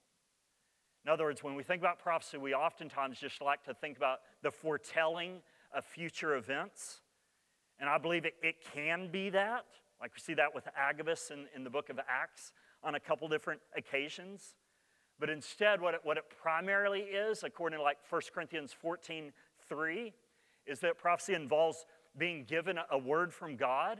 [1.05, 4.19] In other words, when we think about prophecy, we oftentimes just like to think about
[4.43, 5.41] the foretelling
[5.75, 7.01] of future events.
[7.79, 9.65] And I believe it, it can be that.
[9.99, 12.51] Like we see that with Agabus in, in the book of Acts
[12.83, 14.55] on a couple different occasions.
[15.21, 19.31] But instead, what it, what it primarily is, according to like 1 Corinthians 14
[19.69, 20.13] 3,
[20.65, 21.85] is that prophecy involves
[22.17, 23.99] being given a word from God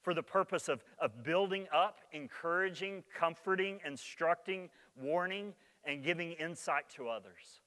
[0.00, 5.52] for the purpose of, of building up, encouraging, comforting, instructing, warning,
[5.84, 7.60] and giving insight to others.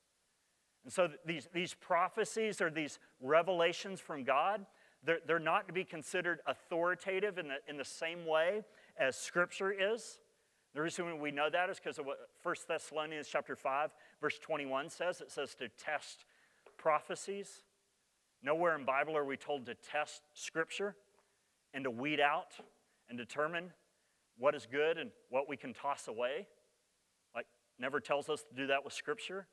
[0.83, 4.65] And so these, these prophecies or these revelations from God,
[5.03, 8.63] they're, they're not to be considered authoritative in the, in the same way
[8.99, 10.17] as Scripture is.
[10.73, 13.89] The reason we know that is because of what 1 Thessalonians chapter 5,
[14.21, 15.21] verse 21 says.
[15.21, 16.25] It says to test
[16.77, 17.63] prophecies.
[18.43, 20.95] Nowhere in Bible are we told to test Scripture
[21.73, 22.53] and to weed out
[23.09, 23.71] and determine
[24.37, 26.47] what is good and what we can toss away.
[27.35, 27.47] Like,
[27.79, 29.47] never tells us to do that with Scripture.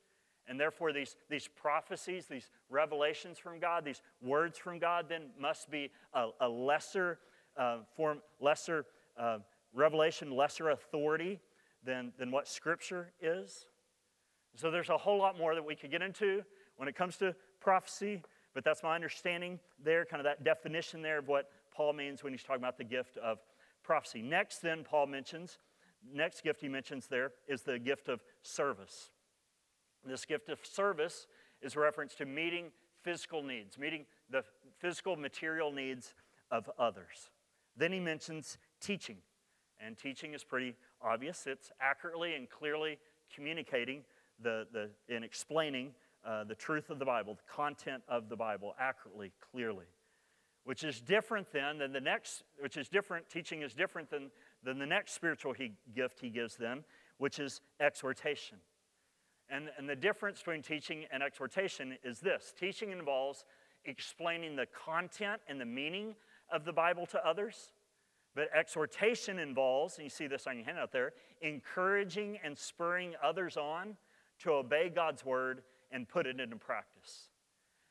[0.47, 5.71] And therefore, these, these prophecies, these revelations from God, these words from God, then must
[5.71, 7.17] be a, a lesser
[7.57, 8.85] uh, form, lesser
[9.17, 9.39] uh,
[9.75, 11.39] revelation, lesser authority
[11.83, 13.67] than, than what Scripture is.
[14.55, 16.43] So there's a whole lot more that we could get into
[16.77, 21.19] when it comes to prophecy, but that's my understanding there, kind of that definition there
[21.19, 23.39] of what Paul means when he's talking about the gift of
[23.83, 24.21] prophecy.
[24.21, 25.59] Next, then, Paul mentions,
[26.13, 29.09] next gift he mentions there is the gift of service.
[30.05, 31.27] This gift of service
[31.61, 34.43] is a reference to meeting physical needs, meeting the
[34.79, 36.13] physical material needs
[36.51, 37.29] of others.
[37.75, 39.17] Then he mentions teaching.
[39.79, 41.45] And teaching is pretty obvious.
[41.47, 42.97] It's accurately and clearly
[43.33, 44.03] communicating
[44.41, 45.93] the, the, and explaining
[46.25, 49.85] uh, the truth of the Bible, the content of the Bible accurately, clearly
[50.65, 54.29] which is different then than the next, which is different, teaching is different than,
[54.63, 56.83] than the next spiritual he, gift he gives them,
[57.19, 58.57] which is exhortation.
[59.47, 63.45] And, and the difference between teaching and exhortation is this teaching involves
[63.85, 66.15] explaining the content and the meaning
[66.51, 67.71] of the Bible to others.
[68.35, 73.55] But exhortation involves, and you see this on your handout there, encouraging and spurring others
[73.55, 73.95] on
[74.39, 77.29] to obey God's word and put it into practice.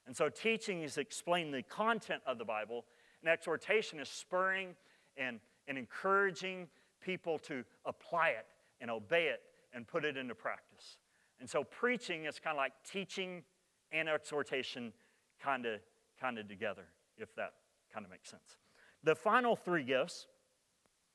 [0.07, 2.85] And so teaching is explaining the content of the Bible,
[3.23, 4.75] and exhortation is spurring
[5.17, 6.69] and, and encouraging
[7.01, 8.47] people to apply it
[8.81, 9.40] and obey it
[9.73, 10.99] and put it into practice.
[11.40, 13.42] And so preaching is kind of like teaching
[13.92, 14.92] and exhortation
[15.42, 15.81] kind of
[16.21, 16.85] kind of together,
[17.17, 17.55] if that
[17.92, 18.57] kind of makes sense.
[19.03, 20.27] The final three gifts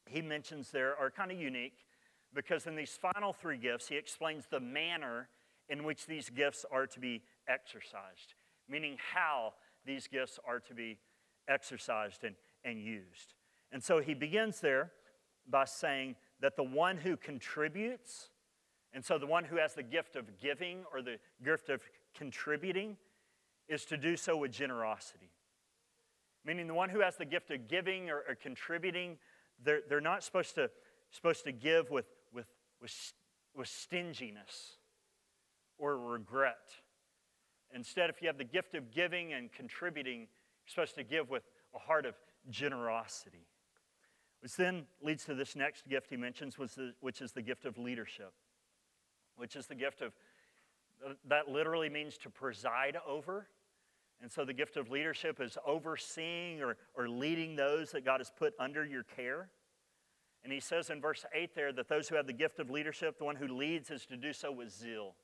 [0.09, 1.85] he mentions there are kind of unique
[2.33, 5.29] because in these final three gifts, he explains the manner
[5.67, 8.35] in which these gifts are to be exercised
[8.69, 9.53] meaning how
[9.85, 10.97] these gifts are to be
[11.47, 13.33] exercised and, and used.
[13.71, 14.91] And so he begins there
[15.49, 18.29] by saying that the one who contributes,
[18.93, 21.81] and so the one who has the gift of giving or the gift of
[22.15, 22.97] contributing,
[23.67, 25.31] is to do so with generosity.
[26.45, 29.17] Meaning, the one who has the gift of giving or, or contributing,
[29.63, 30.69] they're, they're not supposed to,
[31.11, 32.47] supposed to give with, with,
[32.81, 32.93] with,
[33.55, 34.77] with stinginess
[35.77, 36.69] or regret.
[37.73, 40.27] Instead, if you have the gift of giving and contributing, you're
[40.67, 41.43] supposed to give with
[41.75, 42.15] a heart of
[42.49, 43.47] generosity.
[44.41, 48.33] Which then leads to this next gift he mentions, which is the gift of leadership,
[49.35, 50.13] which is the gift of,
[51.27, 53.47] that literally means to preside over.
[54.21, 58.29] And so the gift of leadership is overseeing or, or leading those that God has
[58.29, 59.49] put under your care.
[60.43, 63.17] And he says in verse 8 there that those who have the gift of leadership,
[63.17, 65.15] the one who leads, is to do so with zeal.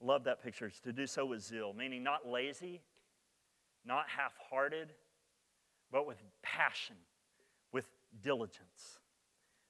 [0.00, 0.66] Love that picture.
[0.66, 2.80] It's to do so with zeal, meaning not lazy,
[3.84, 4.92] not half hearted,
[5.92, 6.96] but with passion,
[7.72, 7.88] with
[8.22, 8.98] diligence.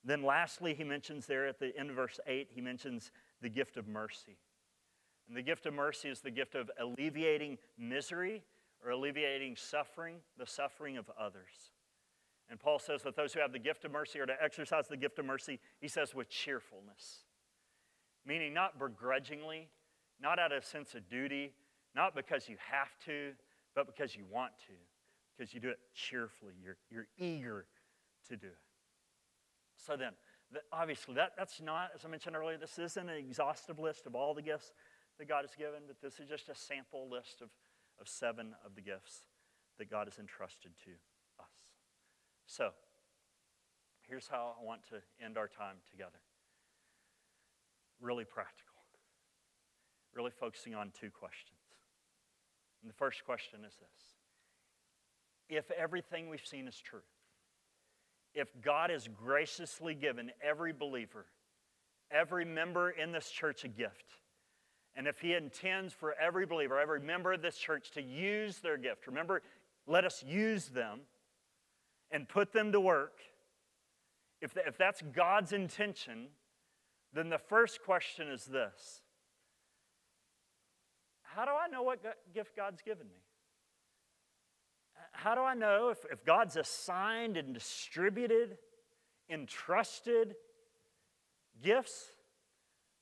[0.05, 3.11] Then, lastly, he mentions there at the end of verse 8, he mentions
[3.43, 4.39] the gift of mercy.
[5.31, 8.43] And the gift of mercy is the gift of alleviating misery
[8.85, 11.70] or alleviating suffering, the suffering of others.
[12.51, 14.97] And Paul says that those who have the gift of mercy are to exercise the
[14.97, 17.18] gift of mercy, he says, with cheerfulness.
[18.26, 19.68] Meaning not begrudgingly,
[20.20, 21.53] not out of sense of duty,
[21.95, 23.31] not because you have to,
[23.76, 24.72] but because you want to,
[25.39, 26.55] because you do it cheerfully.
[26.61, 27.66] You're, you're eager
[28.28, 28.59] to do it.
[29.76, 30.11] So then,
[30.72, 34.35] obviously, that, that's not, as I mentioned earlier, this isn't an exhaustive list of all
[34.35, 34.72] the gifts
[35.21, 37.49] that God has given, but this is just a sample list of,
[38.01, 39.23] of seven of the gifts
[39.79, 40.91] that God has entrusted to
[41.39, 41.71] us.
[42.47, 42.71] So,
[44.09, 46.18] here's how I want to end our time together
[48.01, 48.71] really practical
[50.14, 51.59] really focusing on two questions.
[52.83, 54.14] And the first question is this
[55.49, 57.01] If everything we've seen is true,
[58.35, 61.27] if God has graciously given every believer,
[62.11, 64.14] every member in this church a gift,
[64.97, 68.76] and if He intends for every believer, every member of this church to use their
[68.76, 69.43] gift, remember,
[69.86, 71.01] let us use them
[72.11, 73.18] and put them to work.
[74.41, 76.28] If, if that's God's intention,
[77.12, 79.03] then the first question is this
[81.22, 82.01] how do I know what
[82.34, 83.22] gift God's given me?
[85.12, 88.59] How do I know if, if God's assigned and distributed,
[89.28, 90.34] entrusted
[91.62, 92.07] gifts?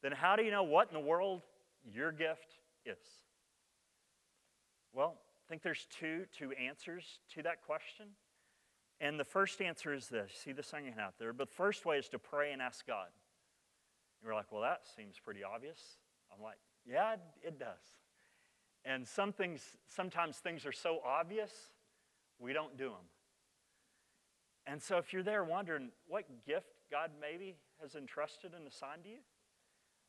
[0.02, 1.42] Then how do you know what in the world
[1.84, 2.98] your gift is?
[4.92, 8.06] Well, I think there's two, two answers to that question.
[9.00, 10.32] And the first answer is this.
[10.44, 11.32] See the sign out there?
[11.32, 13.08] But the first way is to pray and ask God.
[14.22, 15.78] You're like, well, that seems pretty obvious.
[16.32, 17.80] I'm like, yeah, it does.
[18.84, 21.52] And some things, sometimes things are so obvious,
[22.38, 23.06] we don't do them.
[24.66, 29.08] And so if you're there wondering what gift God maybe has entrusted and assigned to
[29.08, 29.18] you,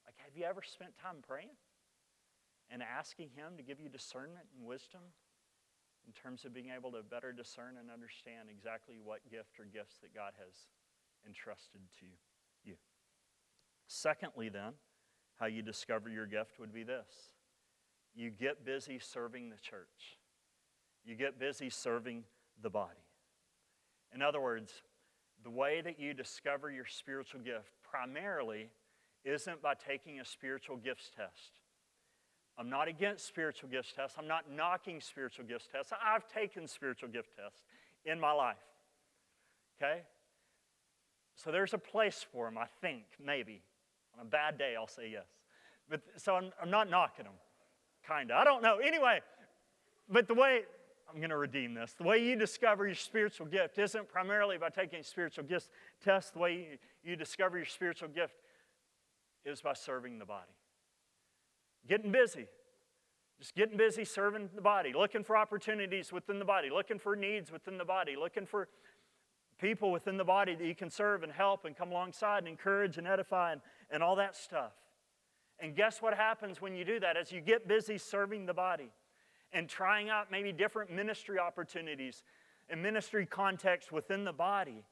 [0.10, 1.53] like have you ever spent time praying
[2.72, 5.01] and asking Him to give you discernment and wisdom
[6.07, 10.01] in terms of being able to better discern and understand exactly what gift or gifts
[10.01, 10.66] that God has
[11.28, 12.07] entrusted to
[12.66, 12.74] you?
[13.86, 14.74] Secondly, then,
[15.39, 17.38] how you discover your gift would be this
[18.16, 20.18] you get busy serving the church.
[21.05, 22.24] You get busy serving
[22.62, 23.05] the body.
[24.14, 24.74] In other words,
[25.43, 28.72] the way that you discover your spiritual gift primarily
[29.30, 31.59] isn't by taking a spiritual gifts test.
[32.57, 34.17] I'm not against spiritual gifts tests.
[34.19, 35.93] I'm not knocking spiritual gifts tests.
[36.03, 37.61] I've taken spiritual gift tests
[38.03, 38.57] in my life.
[39.82, 40.01] Okay?
[41.36, 43.61] So there's a place for them, I think, maybe.
[44.19, 45.27] On a bad day, I'll say yes.
[45.89, 47.34] But so I'm, I'm not knocking them
[48.05, 48.38] kind of.
[48.38, 48.77] I don't know.
[48.77, 49.21] Anyway,
[50.09, 50.63] but the way,
[51.09, 51.93] I'm going to redeem this.
[51.93, 55.69] The way you discover your spiritual gift isn't primarily by taking spiritual gifts
[56.03, 56.32] tests.
[56.32, 58.36] The way you, you discover your spiritual gift
[59.50, 60.54] is by serving the body.
[61.88, 62.47] Getting busy.
[63.39, 67.52] Just getting busy serving the body, looking for opportunities within the body, looking for needs
[67.52, 68.68] within the body, looking for
[69.60, 72.97] people within the body that you can serve and help and come alongside and encourage
[72.97, 74.74] and edify and, and all that stuff.
[75.60, 77.18] And guess what happens when you do that?
[77.18, 78.91] As you get busy serving the body
[79.54, 82.24] and trying out maybe different ministry opportunities
[82.70, 84.84] and ministry context within the body,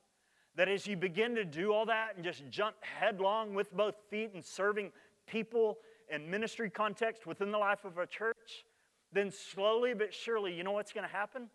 [0.57, 4.31] that as you begin to do all that and just jump headlong with both feet
[4.33, 4.91] and serving
[5.27, 5.77] people
[6.11, 8.65] and ministry context within the life of a church,
[9.13, 11.47] then slowly but surely, you know what's going to happen?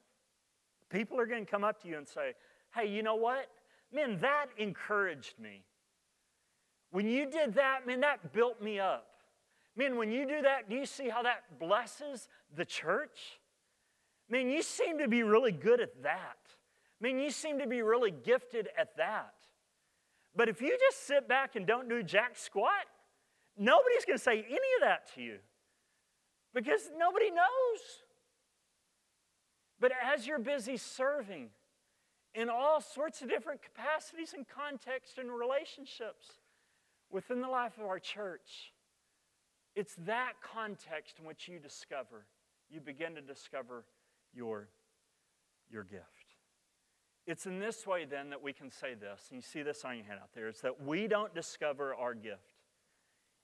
[0.89, 2.33] People are going to come up to you and say,
[2.75, 3.49] Hey, you know what?
[3.93, 5.65] Man, that encouraged me.
[6.91, 9.07] When you did that, man, that built me up.
[9.77, 13.41] Man, when you do that, do you see how that blesses the church?
[14.31, 16.37] Man, you seem to be really good at that.
[17.03, 19.35] Man, you seem to be really gifted at that.
[20.37, 22.87] But if you just sit back and don't do jack squat,
[23.59, 25.39] nobody's going to say any of that to you.
[26.55, 27.81] because nobody knows.
[29.81, 31.49] But as you're busy serving
[32.35, 36.27] in all sorts of different capacities and contexts and relationships
[37.11, 38.73] within the life of our church,
[39.75, 42.27] it's that context in which you discover,
[42.71, 43.85] you begin to discover
[44.35, 44.69] your,
[45.71, 46.22] your gift.
[47.27, 49.97] It's in this way then that we can say this, and you see this on
[49.97, 52.55] your hand out there, is that we don't discover our gift.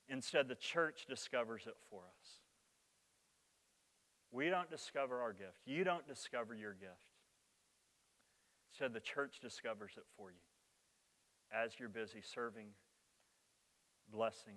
[0.09, 2.39] Instead, the church discovers it for us.
[4.31, 5.59] We don't discover our gift.
[5.65, 6.93] You don't discover your gift.
[8.71, 10.37] Instead, the church discovers it for you
[11.51, 12.67] as you're busy serving,
[14.11, 14.55] blessing,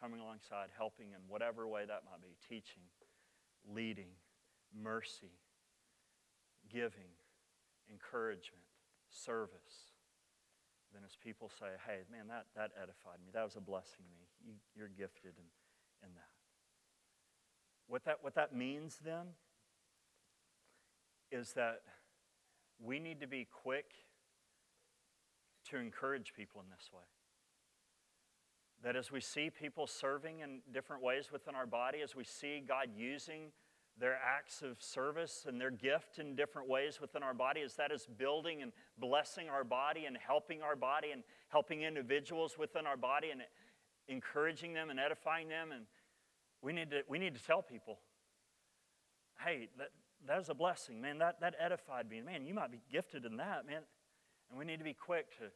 [0.00, 2.82] coming alongside, helping in whatever way that might be, teaching,
[3.74, 4.10] leading,
[4.74, 5.32] mercy,
[6.72, 7.10] giving,
[7.90, 8.64] encouragement,
[9.10, 9.94] service.
[10.92, 13.30] Then as people say, hey, man, that, that edified me.
[13.32, 14.26] That was a blessing to me.
[14.44, 16.30] You, you're gifted in, in that.
[17.88, 19.26] What that, what that means then
[21.30, 21.82] is that
[22.80, 23.92] we need to be quick
[25.70, 27.02] to encourage people in this way.
[28.82, 32.62] That as we see people serving in different ways within our body, as we see
[32.66, 33.50] God using
[33.98, 37.90] their acts of service and their gift in different ways within our body, is that
[37.90, 42.96] is building and blessing our body and helping our body and helping individuals within our
[42.96, 43.40] body and
[44.08, 45.72] encouraging them and edifying them.
[45.72, 45.86] And
[46.62, 48.00] we need to, we need to tell people,
[49.44, 49.88] hey, that,
[50.26, 51.18] that is a blessing, man.
[51.18, 52.20] That, that edified me.
[52.20, 53.82] Man, you might be gifted in that, man.
[54.50, 55.46] And we need to be quick to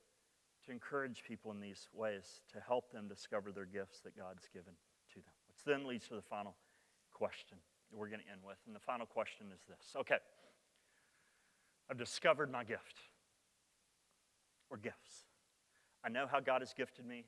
[0.67, 4.75] to encourage people in these ways, to help them discover their gifts that God's given
[5.13, 5.33] to them.
[5.49, 6.55] Which then leads to the final
[7.13, 7.59] question
[7.93, 8.59] we're going to end with.
[8.67, 10.19] And the final question is this Okay,
[11.91, 13.01] I've discovered my gift
[14.71, 15.25] or gifts.
[16.05, 17.25] I know how God has gifted me.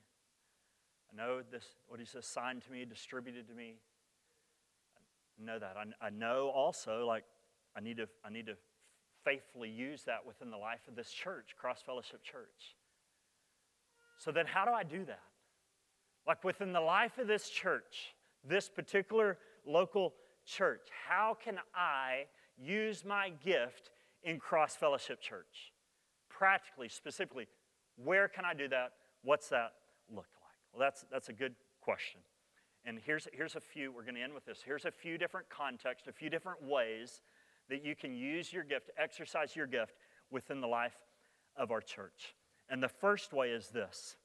[1.13, 3.75] I know this, what He's assigned to me, distributed to me.
[5.41, 5.77] I know that.
[5.77, 7.25] I, I know also, like,
[7.77, 8.57] I need to, I need to
[9.25, 12.77] faithfully use that within the life of this church, Cross Fellowship Church.
[14.19, 15.23] So then, how do I do that?
[16.27, 20.15] Like within the life of this church, this particular local
[20.47, 22.27] church, how can I
[22.59, 23.91] use my gift
[24.23, 25.73] in Cross Fellowship Church?
[26.29, 27.47] Practically, specifically,
[27.97, 28.93] where can I do that?
[29.23, 29.73] What's that
[30.09, 30.59] look like?
[30.73, 32.21] Well, that's, that's a good question.
[32.85, 34.61] And here's, here's a few, we're going to end with this.
[34.65, 37.21] Here's a few different contexts, a few different ways
[37.69, 39.95] that you can use your gift, exercise your gift
[40.31, 40.97] within the life
[41.57, 42.35] of our church.
[42.69, 44.17] And the first way is this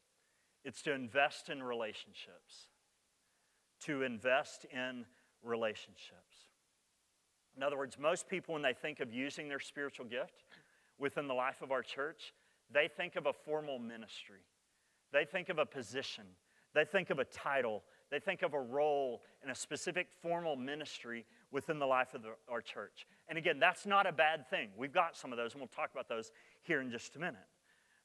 [0.64, 2.70] it's to invest in relationships.
[3.82, 5.06] To invest in
[5.44, 6.48] relationships.
[7.56, 10.44] In other words, most people, when they think of using their spiritual gift
[11.00, 12.34] within the life of our church,
[12.72, 14.42] they think of a formal ministry.
[15.12, 16.26] They think of a position.
[16.76, 17.84] They think of a title.
[18.12, 22.30] They think of a role in a specific formal ministry within the life of the,
[22.50, 23.08] our church.
[23.28, 24.70] And again, that's not a bad thing.
[24.78, 26.32] We've got some of those, and we'll talk about those
[26.62, 27.48] here in just a minute.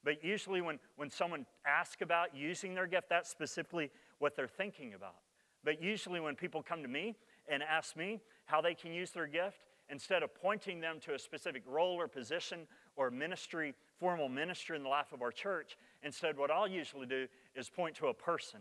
[0.04, 4.94] But usually, when, when someone asks about using their gift, that's specifically what they're thinking
[4.94, 5.16] about.
[5.64, 7.14] But usually, when people come to me
[7.48, 11.18] and ask me how they can use their gift, instead of pointing them to a
[11.18, 16.36] specific role or position or ministry, formal ministry in the life of our church, instead,
[16.36, 18.60] what I'll usually do is point to a person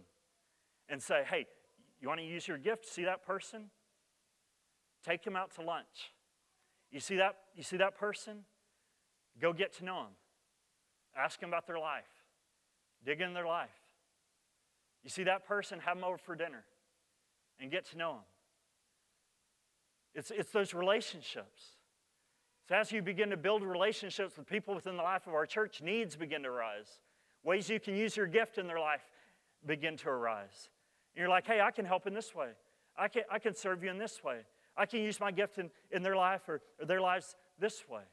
[0.89, 1.47] and say, hey,
[1.99, 2.86] you want to use your gift?
[2.86, 3.70] See that person?
[5.04, 6.14] Take him out to lunch.
[6.91, 8.45] You see that, you see that person?
[9.39, 10.14] Go get to know him.
[11.18, 12.04] Ask them about their life.
[13.04, 13.70] Dig in their life.
[15.04, 16.64] You see that person, have them over for dinner
[17.62, 18.24] and get to know them.
[20.14, 21.78] It's, it's those relationships.
[22.68, 25.82] So as you begin to build relationships with people within the life of our church,
[25.82, 26.99] needs begin to rise.
[27.43, 29.01] Ways you can use your gift in their life
[29.66, 30.70] begin to arise.
[31.16, 32.49] And you're like, hey, I can help in this way.
[32.97, 34.39] I can, I can serve you in this way.
[34.76, 38.03] I can use my gift in, in their life or, or their lives this way.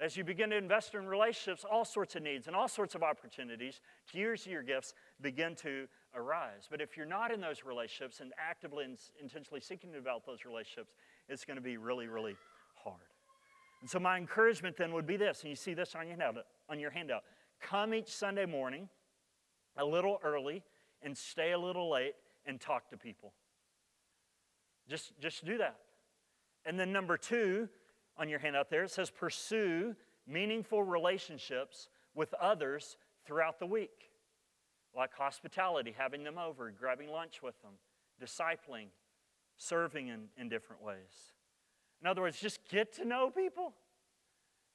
[0.00, 3.02] As you begin to invest in relationships, all sorts of needs and all sorts of
[3.02, 3.80] opportunities
[4.12, 6.66] to use your gifts begin to arise.
[6.70, 10.44] But if you're not in those relationships and actively and intentionally seeking to develop those
[10.44, 10.92] relationships,
[11.28, 12.36] it's going to be really, really
[12.82, 13.00] hard.
[13.80, 16.44] And so my encouragement then would be this, and you see this on your handout,
[16.68, 17.22] on your handout.
[17.60, 18.88] Come each Sunday morning
[19.76, 20.64] a little early
[21.02, 22.14] and stay a little late
[22.46, 23.32] and talk to people.
[24.88, 25.76] Just, just do that.
[26.66, 27.68] And then number two,
[28.18, 28.82] on your handout there.
[28.82, 29.94] It says, pursue
[30.26, 34.07] meaningful relationships with others throughout the week,
[34.96, 37.72] like hospitality, having them over, grabbing lunch with them,
[38.22, 38.86] discipling,
[39.56, 41.32] serving in, in different ways.
[42.00, 43.74] In other words, just get to know people.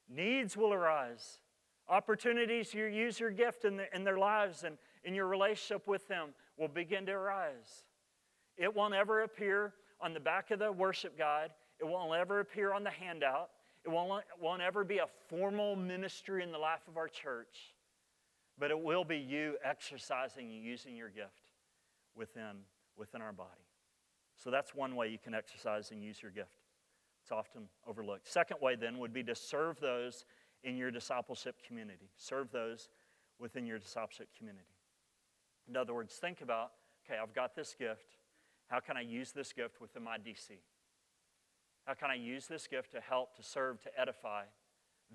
[0.08, 1.40] Needs will arise.
[1.88, 6.06] Opportunities you use your gift in, the, in their lives and in your relationship with
[6.08, 7.84] them will begin to arise.
[8.56, 11.50] It won't ever appear on the back of the worship guide,
[11.80, 13.50] it won't ever appear on the handout.
[13.84, 17.73] It won't, won't ever be a formal ministry in the life of our church,
[18.58, 21.50] but it will be you exercising and using your gift
[22.16, 22.62] within,
[22.96, 23.50] within our body.
[24.36, 26.56] So that's one way you can exercise and use your gift.
[27.22, 28.30] It's often overlooked.
[28.30, 30.24] Second way, then, would be to serve those
[30.62, 32.10] in your discipleship community.
[32.16, 32.88] Serve those
[33.38, 34.66] within your discipleship community.
[35.68, 36.72] In other words, think about
[37.04, 38.16] okay, I've got this gift.
[38.68, 40.58] How can I use this gift within my DC?
[41.84, 44.44] How can I use this gift to help, to serve, to edify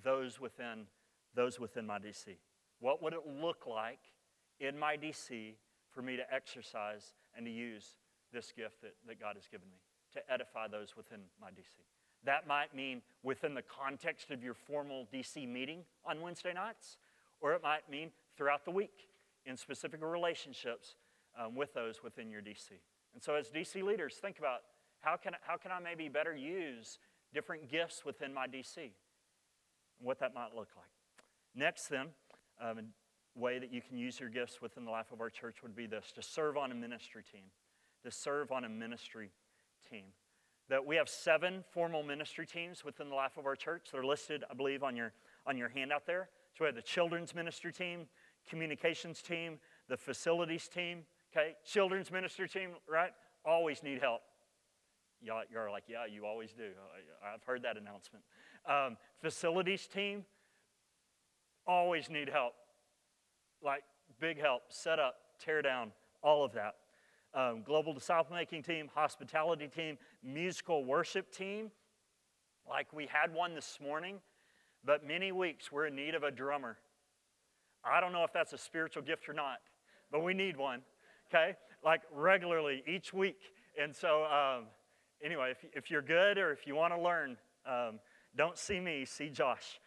[0.04, 0.86] those within,
[1.34, 2.38] those within my DC?
[2.80, 4.00] What would it look like
[4.60, 5.54] in my DC
[5.92, 7.96] for me to exercise and to use
[8.32, 9.78] this gift that, that God has given me
[10.14, 11.84] to edify those within my DC?
[12.26, 16.98] That might mean within the context of your formal DC meeting on Wednesday nights,
[17.42, 19.08] or it might mean throughout the week
[19.46, 20.96] in specific relationships
[21.40, 22.72] um, with those within your DC.
[23.14, 24.60] And so, as DC leaders, think about
[25.00, 27.00] how can, how can I maybe better use
[27.34, 28.92] different gifts within my DC and
[30.00, 30.90] what that might look like.
[31.56, 32.08] Next, then,
[32.62, 35.58] um, a way that you can use your gifts within the life of our church
[35.64, 37.46] would be this to serve on a ministry team.
[38.04, 39.32] To serve on a ministry
[39.90, 40.06] team.
[40.70, 43.90] That we have seven formal ministry teams within the life of our church.
[43.92, 45.14] They're listed, I believe, on your,
[45.48, 46.30] on your handout there.
[46.58, 48.08] So we have the children's ministry team,
[48.48, 51.56] communications team, the facilities team, okay?
[51.66, 53.12] Children's ministry team, right?
[53.46, 54.22] Always need help.
[55.22, 56.70] Y'all, you're like, yeah, you always do.
[57.24, 58.24] I've heard that announcement.
[58.66, 60.24] Um, facilities team,
[61.70, 62.54] always need help.
[63.64, 63.84] Like,
[64.20, 65.92] big help, set up, tear down,
[66.24, 66.76] all of that.
[67.36, 71.70] Um, global disciple making team, hospitality team, musical worship team.
[72.68, 74.18] Like we had one this morning,
[74.84, 76.78] but many weeks we're in need of a drummer.
[77.86, 79.60] I don't know if that's a spiritual gift or not,
[80.12, 80.82] but we need one,
[81.30, 81.56] okay?
[81.86, 83.38] Like regularly each week.
[83.80, 84.66] And so, um,
[85.24, 88.00] anyway, if, if you're good or if you want to learn, um,
[88.36, 89.80] don't see me, see Josh.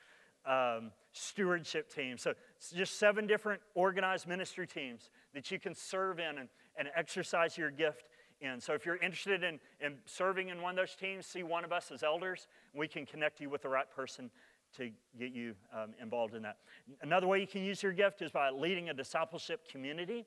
[0.46, 2.18] Um, stewardship team.
[2.18, 2.34] So
[2.74, 7.70] just seven different organized ministry teams that you can serve in and, and exercise your
[7.70, 8.08] gift
[8.40, 8.60] in.
[8.60, 11.72] So if you're interested in, in serving in one of those teams, see one of
[11.72, 12.48] us as elders.
[12.74, 14.30] We can connect you with the right person
[14.76, 16.56] to get you um, involved in that.
[17.02, 20.24] Another way you can use your gift is by leading a discipleship community.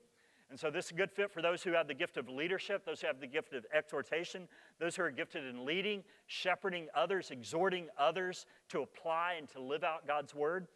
[0.51, 2.85] And so this is a good fit for those who have the gift of leadership,
[2.85, 4.47] those who have the gift of exhortation,
[4.79, 9.83] those who are gifted in leading, shepherding others, exhorting others to apply and to live
[9.83, 10.67] out God's word.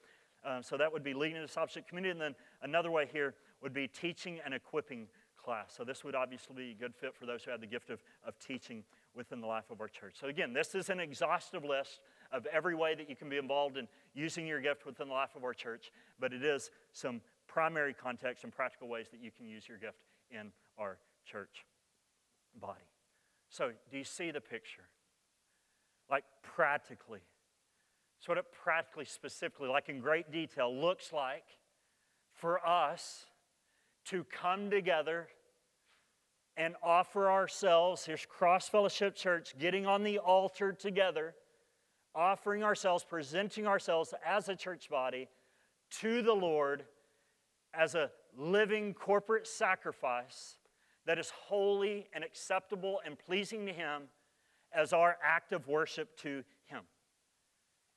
[0.45, 2.11] Um, so that would be leading a discipleship community.
[2.11, 5.73] And then another way here would be teaching and equipping class.
[5.75, 7.99] So this would obviously be a good fit for those who have the gift of,
[8.25, 8.83] of teaching
[9.15, 10.15] within the life of our church.
[10.19, 13.77] So again, this is an exhaustive list of every way that you can be involved
[13.77, 17.93] in using your gift within the life of our church, but it is some primary
[17.93, 19.97] context and practical ways that you can use your gift
[20.29, 21.65] in our church
[22.59, 22.79] body.
[23.49, 24.83] So, do you see the picture?
[26.09, 27.21] Like practically.
[28.19, 31.45] So, what it practically, specifically, like in great detail, looks like
[32.33, 33.25] for us
[34.05, 35.29] to come together
[36.57, 38.05] and offer ourselves.
[38.05, 41.33] Here's Cross Fellowship Church getting on the altar together,
[42.13, 45.29] offering ourselves, presenting ourselves as a church body
[46.01, 46.83] to the Lord
[47.73, 50.57] as a living corporate sacrifice
[51.05, 54.03] that is holy and acceptable and pleasing to Him
[54.73, 56.43] as our act of worship to.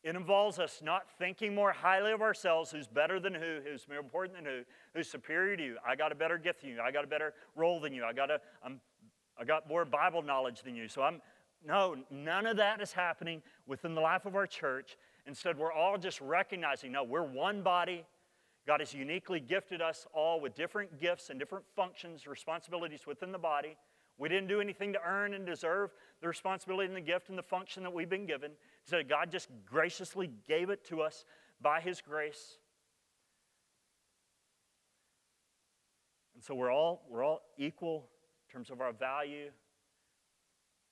[0.02, 3.98] It involves us not thinking more highly of ourselves, who's better than who, who's more
[3.98, 4.62] important than who,
[4.94, 5.76] who's superior to you.
[5.86, 6.80] I got a better gift than you.
[6.80, 8.04] I got a better role than you.
[8.04, 8.80] I got a, I'm,
[9.38, 10.88] I got more Bible knowledge than you.
[10.88, 11.22] So I'm,
[11.64, 14.96] no, none of that is happening within the life of our church.
[15.26, 18.04] Instead, we're all just recognizing, no, we're one body.
[18.66, 23.38] God has uniquely gifted us all with different gifts and different functions, responsibilities within the
[23.38, 23.76] body.
[24.18, 25.90] We didn't do anything to earn and deserve
[26.20, 28.52] the responsibility and the gift and the function that we've been given.
[28.84, 31.24] So God just graciously gave it to us
[31.60, 32.58] by His grace.
[36.34, 38.08] And so we're all, we're all equal
[38.48, 39.50] in terms of our value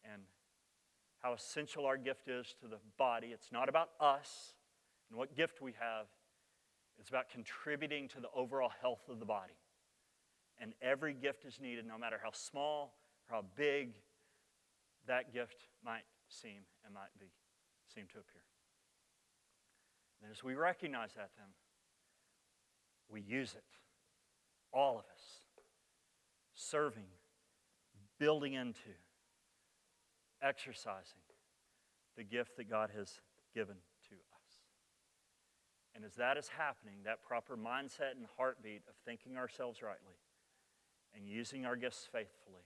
[0.04, 0.22] and
[1.18, 3.28] how essential our gift is to the body.
[3.28, 4.54] It's not about us
[5.10, 6.06] and what gift we have,
[6.98, 9.54] it's about contributing to the overall health of the body.
[10.60, 12.94] And every gift is needed, no matter how small
[13.28, 13.94] or how big
[15.06, 17.26] that gift might seem and might be,
[17.94, 18.42] seem to appear.
[20.22, 21.46] And as we recognize that, then,
[23.08, 23.64] we use it.
[24.72, 25.22] All of us.
[26.54, 27.08] Serving,
[28.18, 28.94] building into,
[30.42, 31.22] exercising
[32.16, 33.20] the gift that God has
[33.54, 33.76] given
[34.08, 34.58] to us.
[35.94, 40.20] and as that is happening, that proper mindset and heartbeat of thinking ourselves rightly
[41.14, 42.62] and using our gifts faithfully,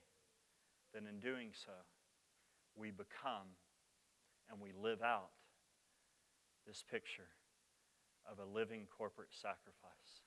[0.93, 1.71] then in doing so,
[2.75, 3.55] we become
[4.49, 5.33] and we live out
[6.65, 7.29] this picture
[8.25, 10.25] of a living corporate sacrifice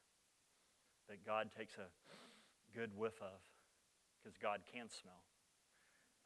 [1.08, 1.88] that God takes a
[2.76, 3.40] good whiff of
[4.18, 5.24] because God can smell.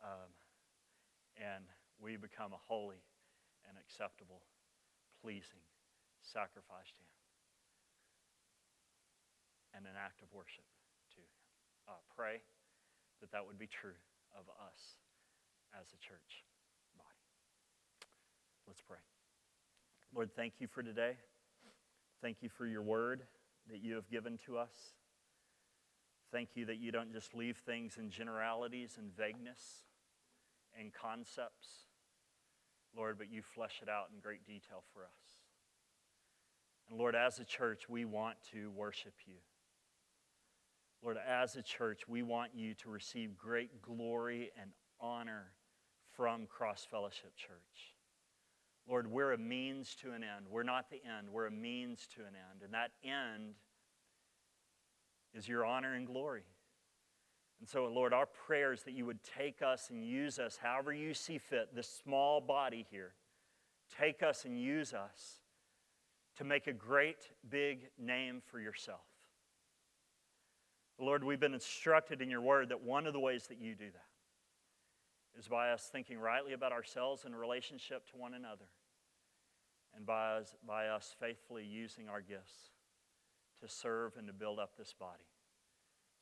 [0.02, 0.30] Um,
[1.38, 1.64] and
[2.02, 3.00] we become a holy
[3.68, 4.42] and acceptable,
[5.22, 5.62] pleasing
[6.20, 7.22] sacrifice to Him
[9.78, 10.66] and an act of worship
[11.16, 11.38] to Him.
[11.88, 12.42] Uh, pray
[13.22, 13.96] that that would be true
[14.36, 14.98] of us
[15.72, 16.44] as a church.
[18.72, 18.96] Let's pray.
[20.14, 21.12] Lord, thank you for today.
[22.22, 23.20] Thank you for your word
[23.68, 24.94] that you have given to us.
[26.32, 29.84] Thank you that you don't just leave things in generalities and vagueness
[30.74, 31.84] and concepts,
[32.96, 35.42] Lord, but you flesh it out in great detail for us.
[36.88, 39.36] And Lord, as a church, we want to worship you.
[41.02, 45.52] Lord, as a church, we want you to receive great glory and honor
[46.16, 47.92] from Cross Fellowship Church.
[48.88, 50.46] Lord, we're a means to an end.
[50.50, 52.62] We're not the end, we're a means to an end.
[52.64, 53.54] And that end
[55.34, 56.42] is your honor and glory.
[57.60, 60.92] And so, Lord, our prayer is that you would take us and use us however
[60.92, 63.14] you see fit, this small body here.
[64.00, 65.40] Take us and use us
[66.38, 69.00] to make a great big name for yourself.
[70.98, 73.90] Lord, we've been instructed in your word that one of the ways that you do
[73.92, 74.11] that
[75.38, 78.68] is by us thinking rightly about ourselves in relationship to one another,
[79.94, 82.70] and by us, by us faithfully using our gifts
[83.60, 85.24] to serve and to build up this body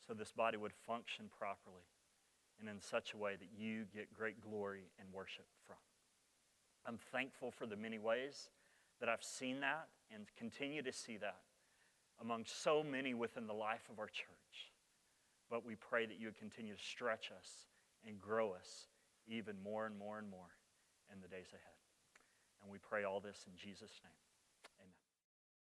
[0.06, 1.86] so this body would function properly
[2.58, 5.76] and in such a way that you get great glory and worship from.
[6.86, 8.50] I'm thankful for the many ways
[9.00, 11.40] that I've seen that and continue to see that
[12.20, 14.72] among so many within the life of our church.
[15.48, 17.48] But we pray that you would continue to stretch us
[18.06, 18.88] and grow us
[19.30, 20.50] even more and more and more
[21.12, 21.78] in the days ahead.
[22.62, 24.29] And we pray all this in Jesus' name.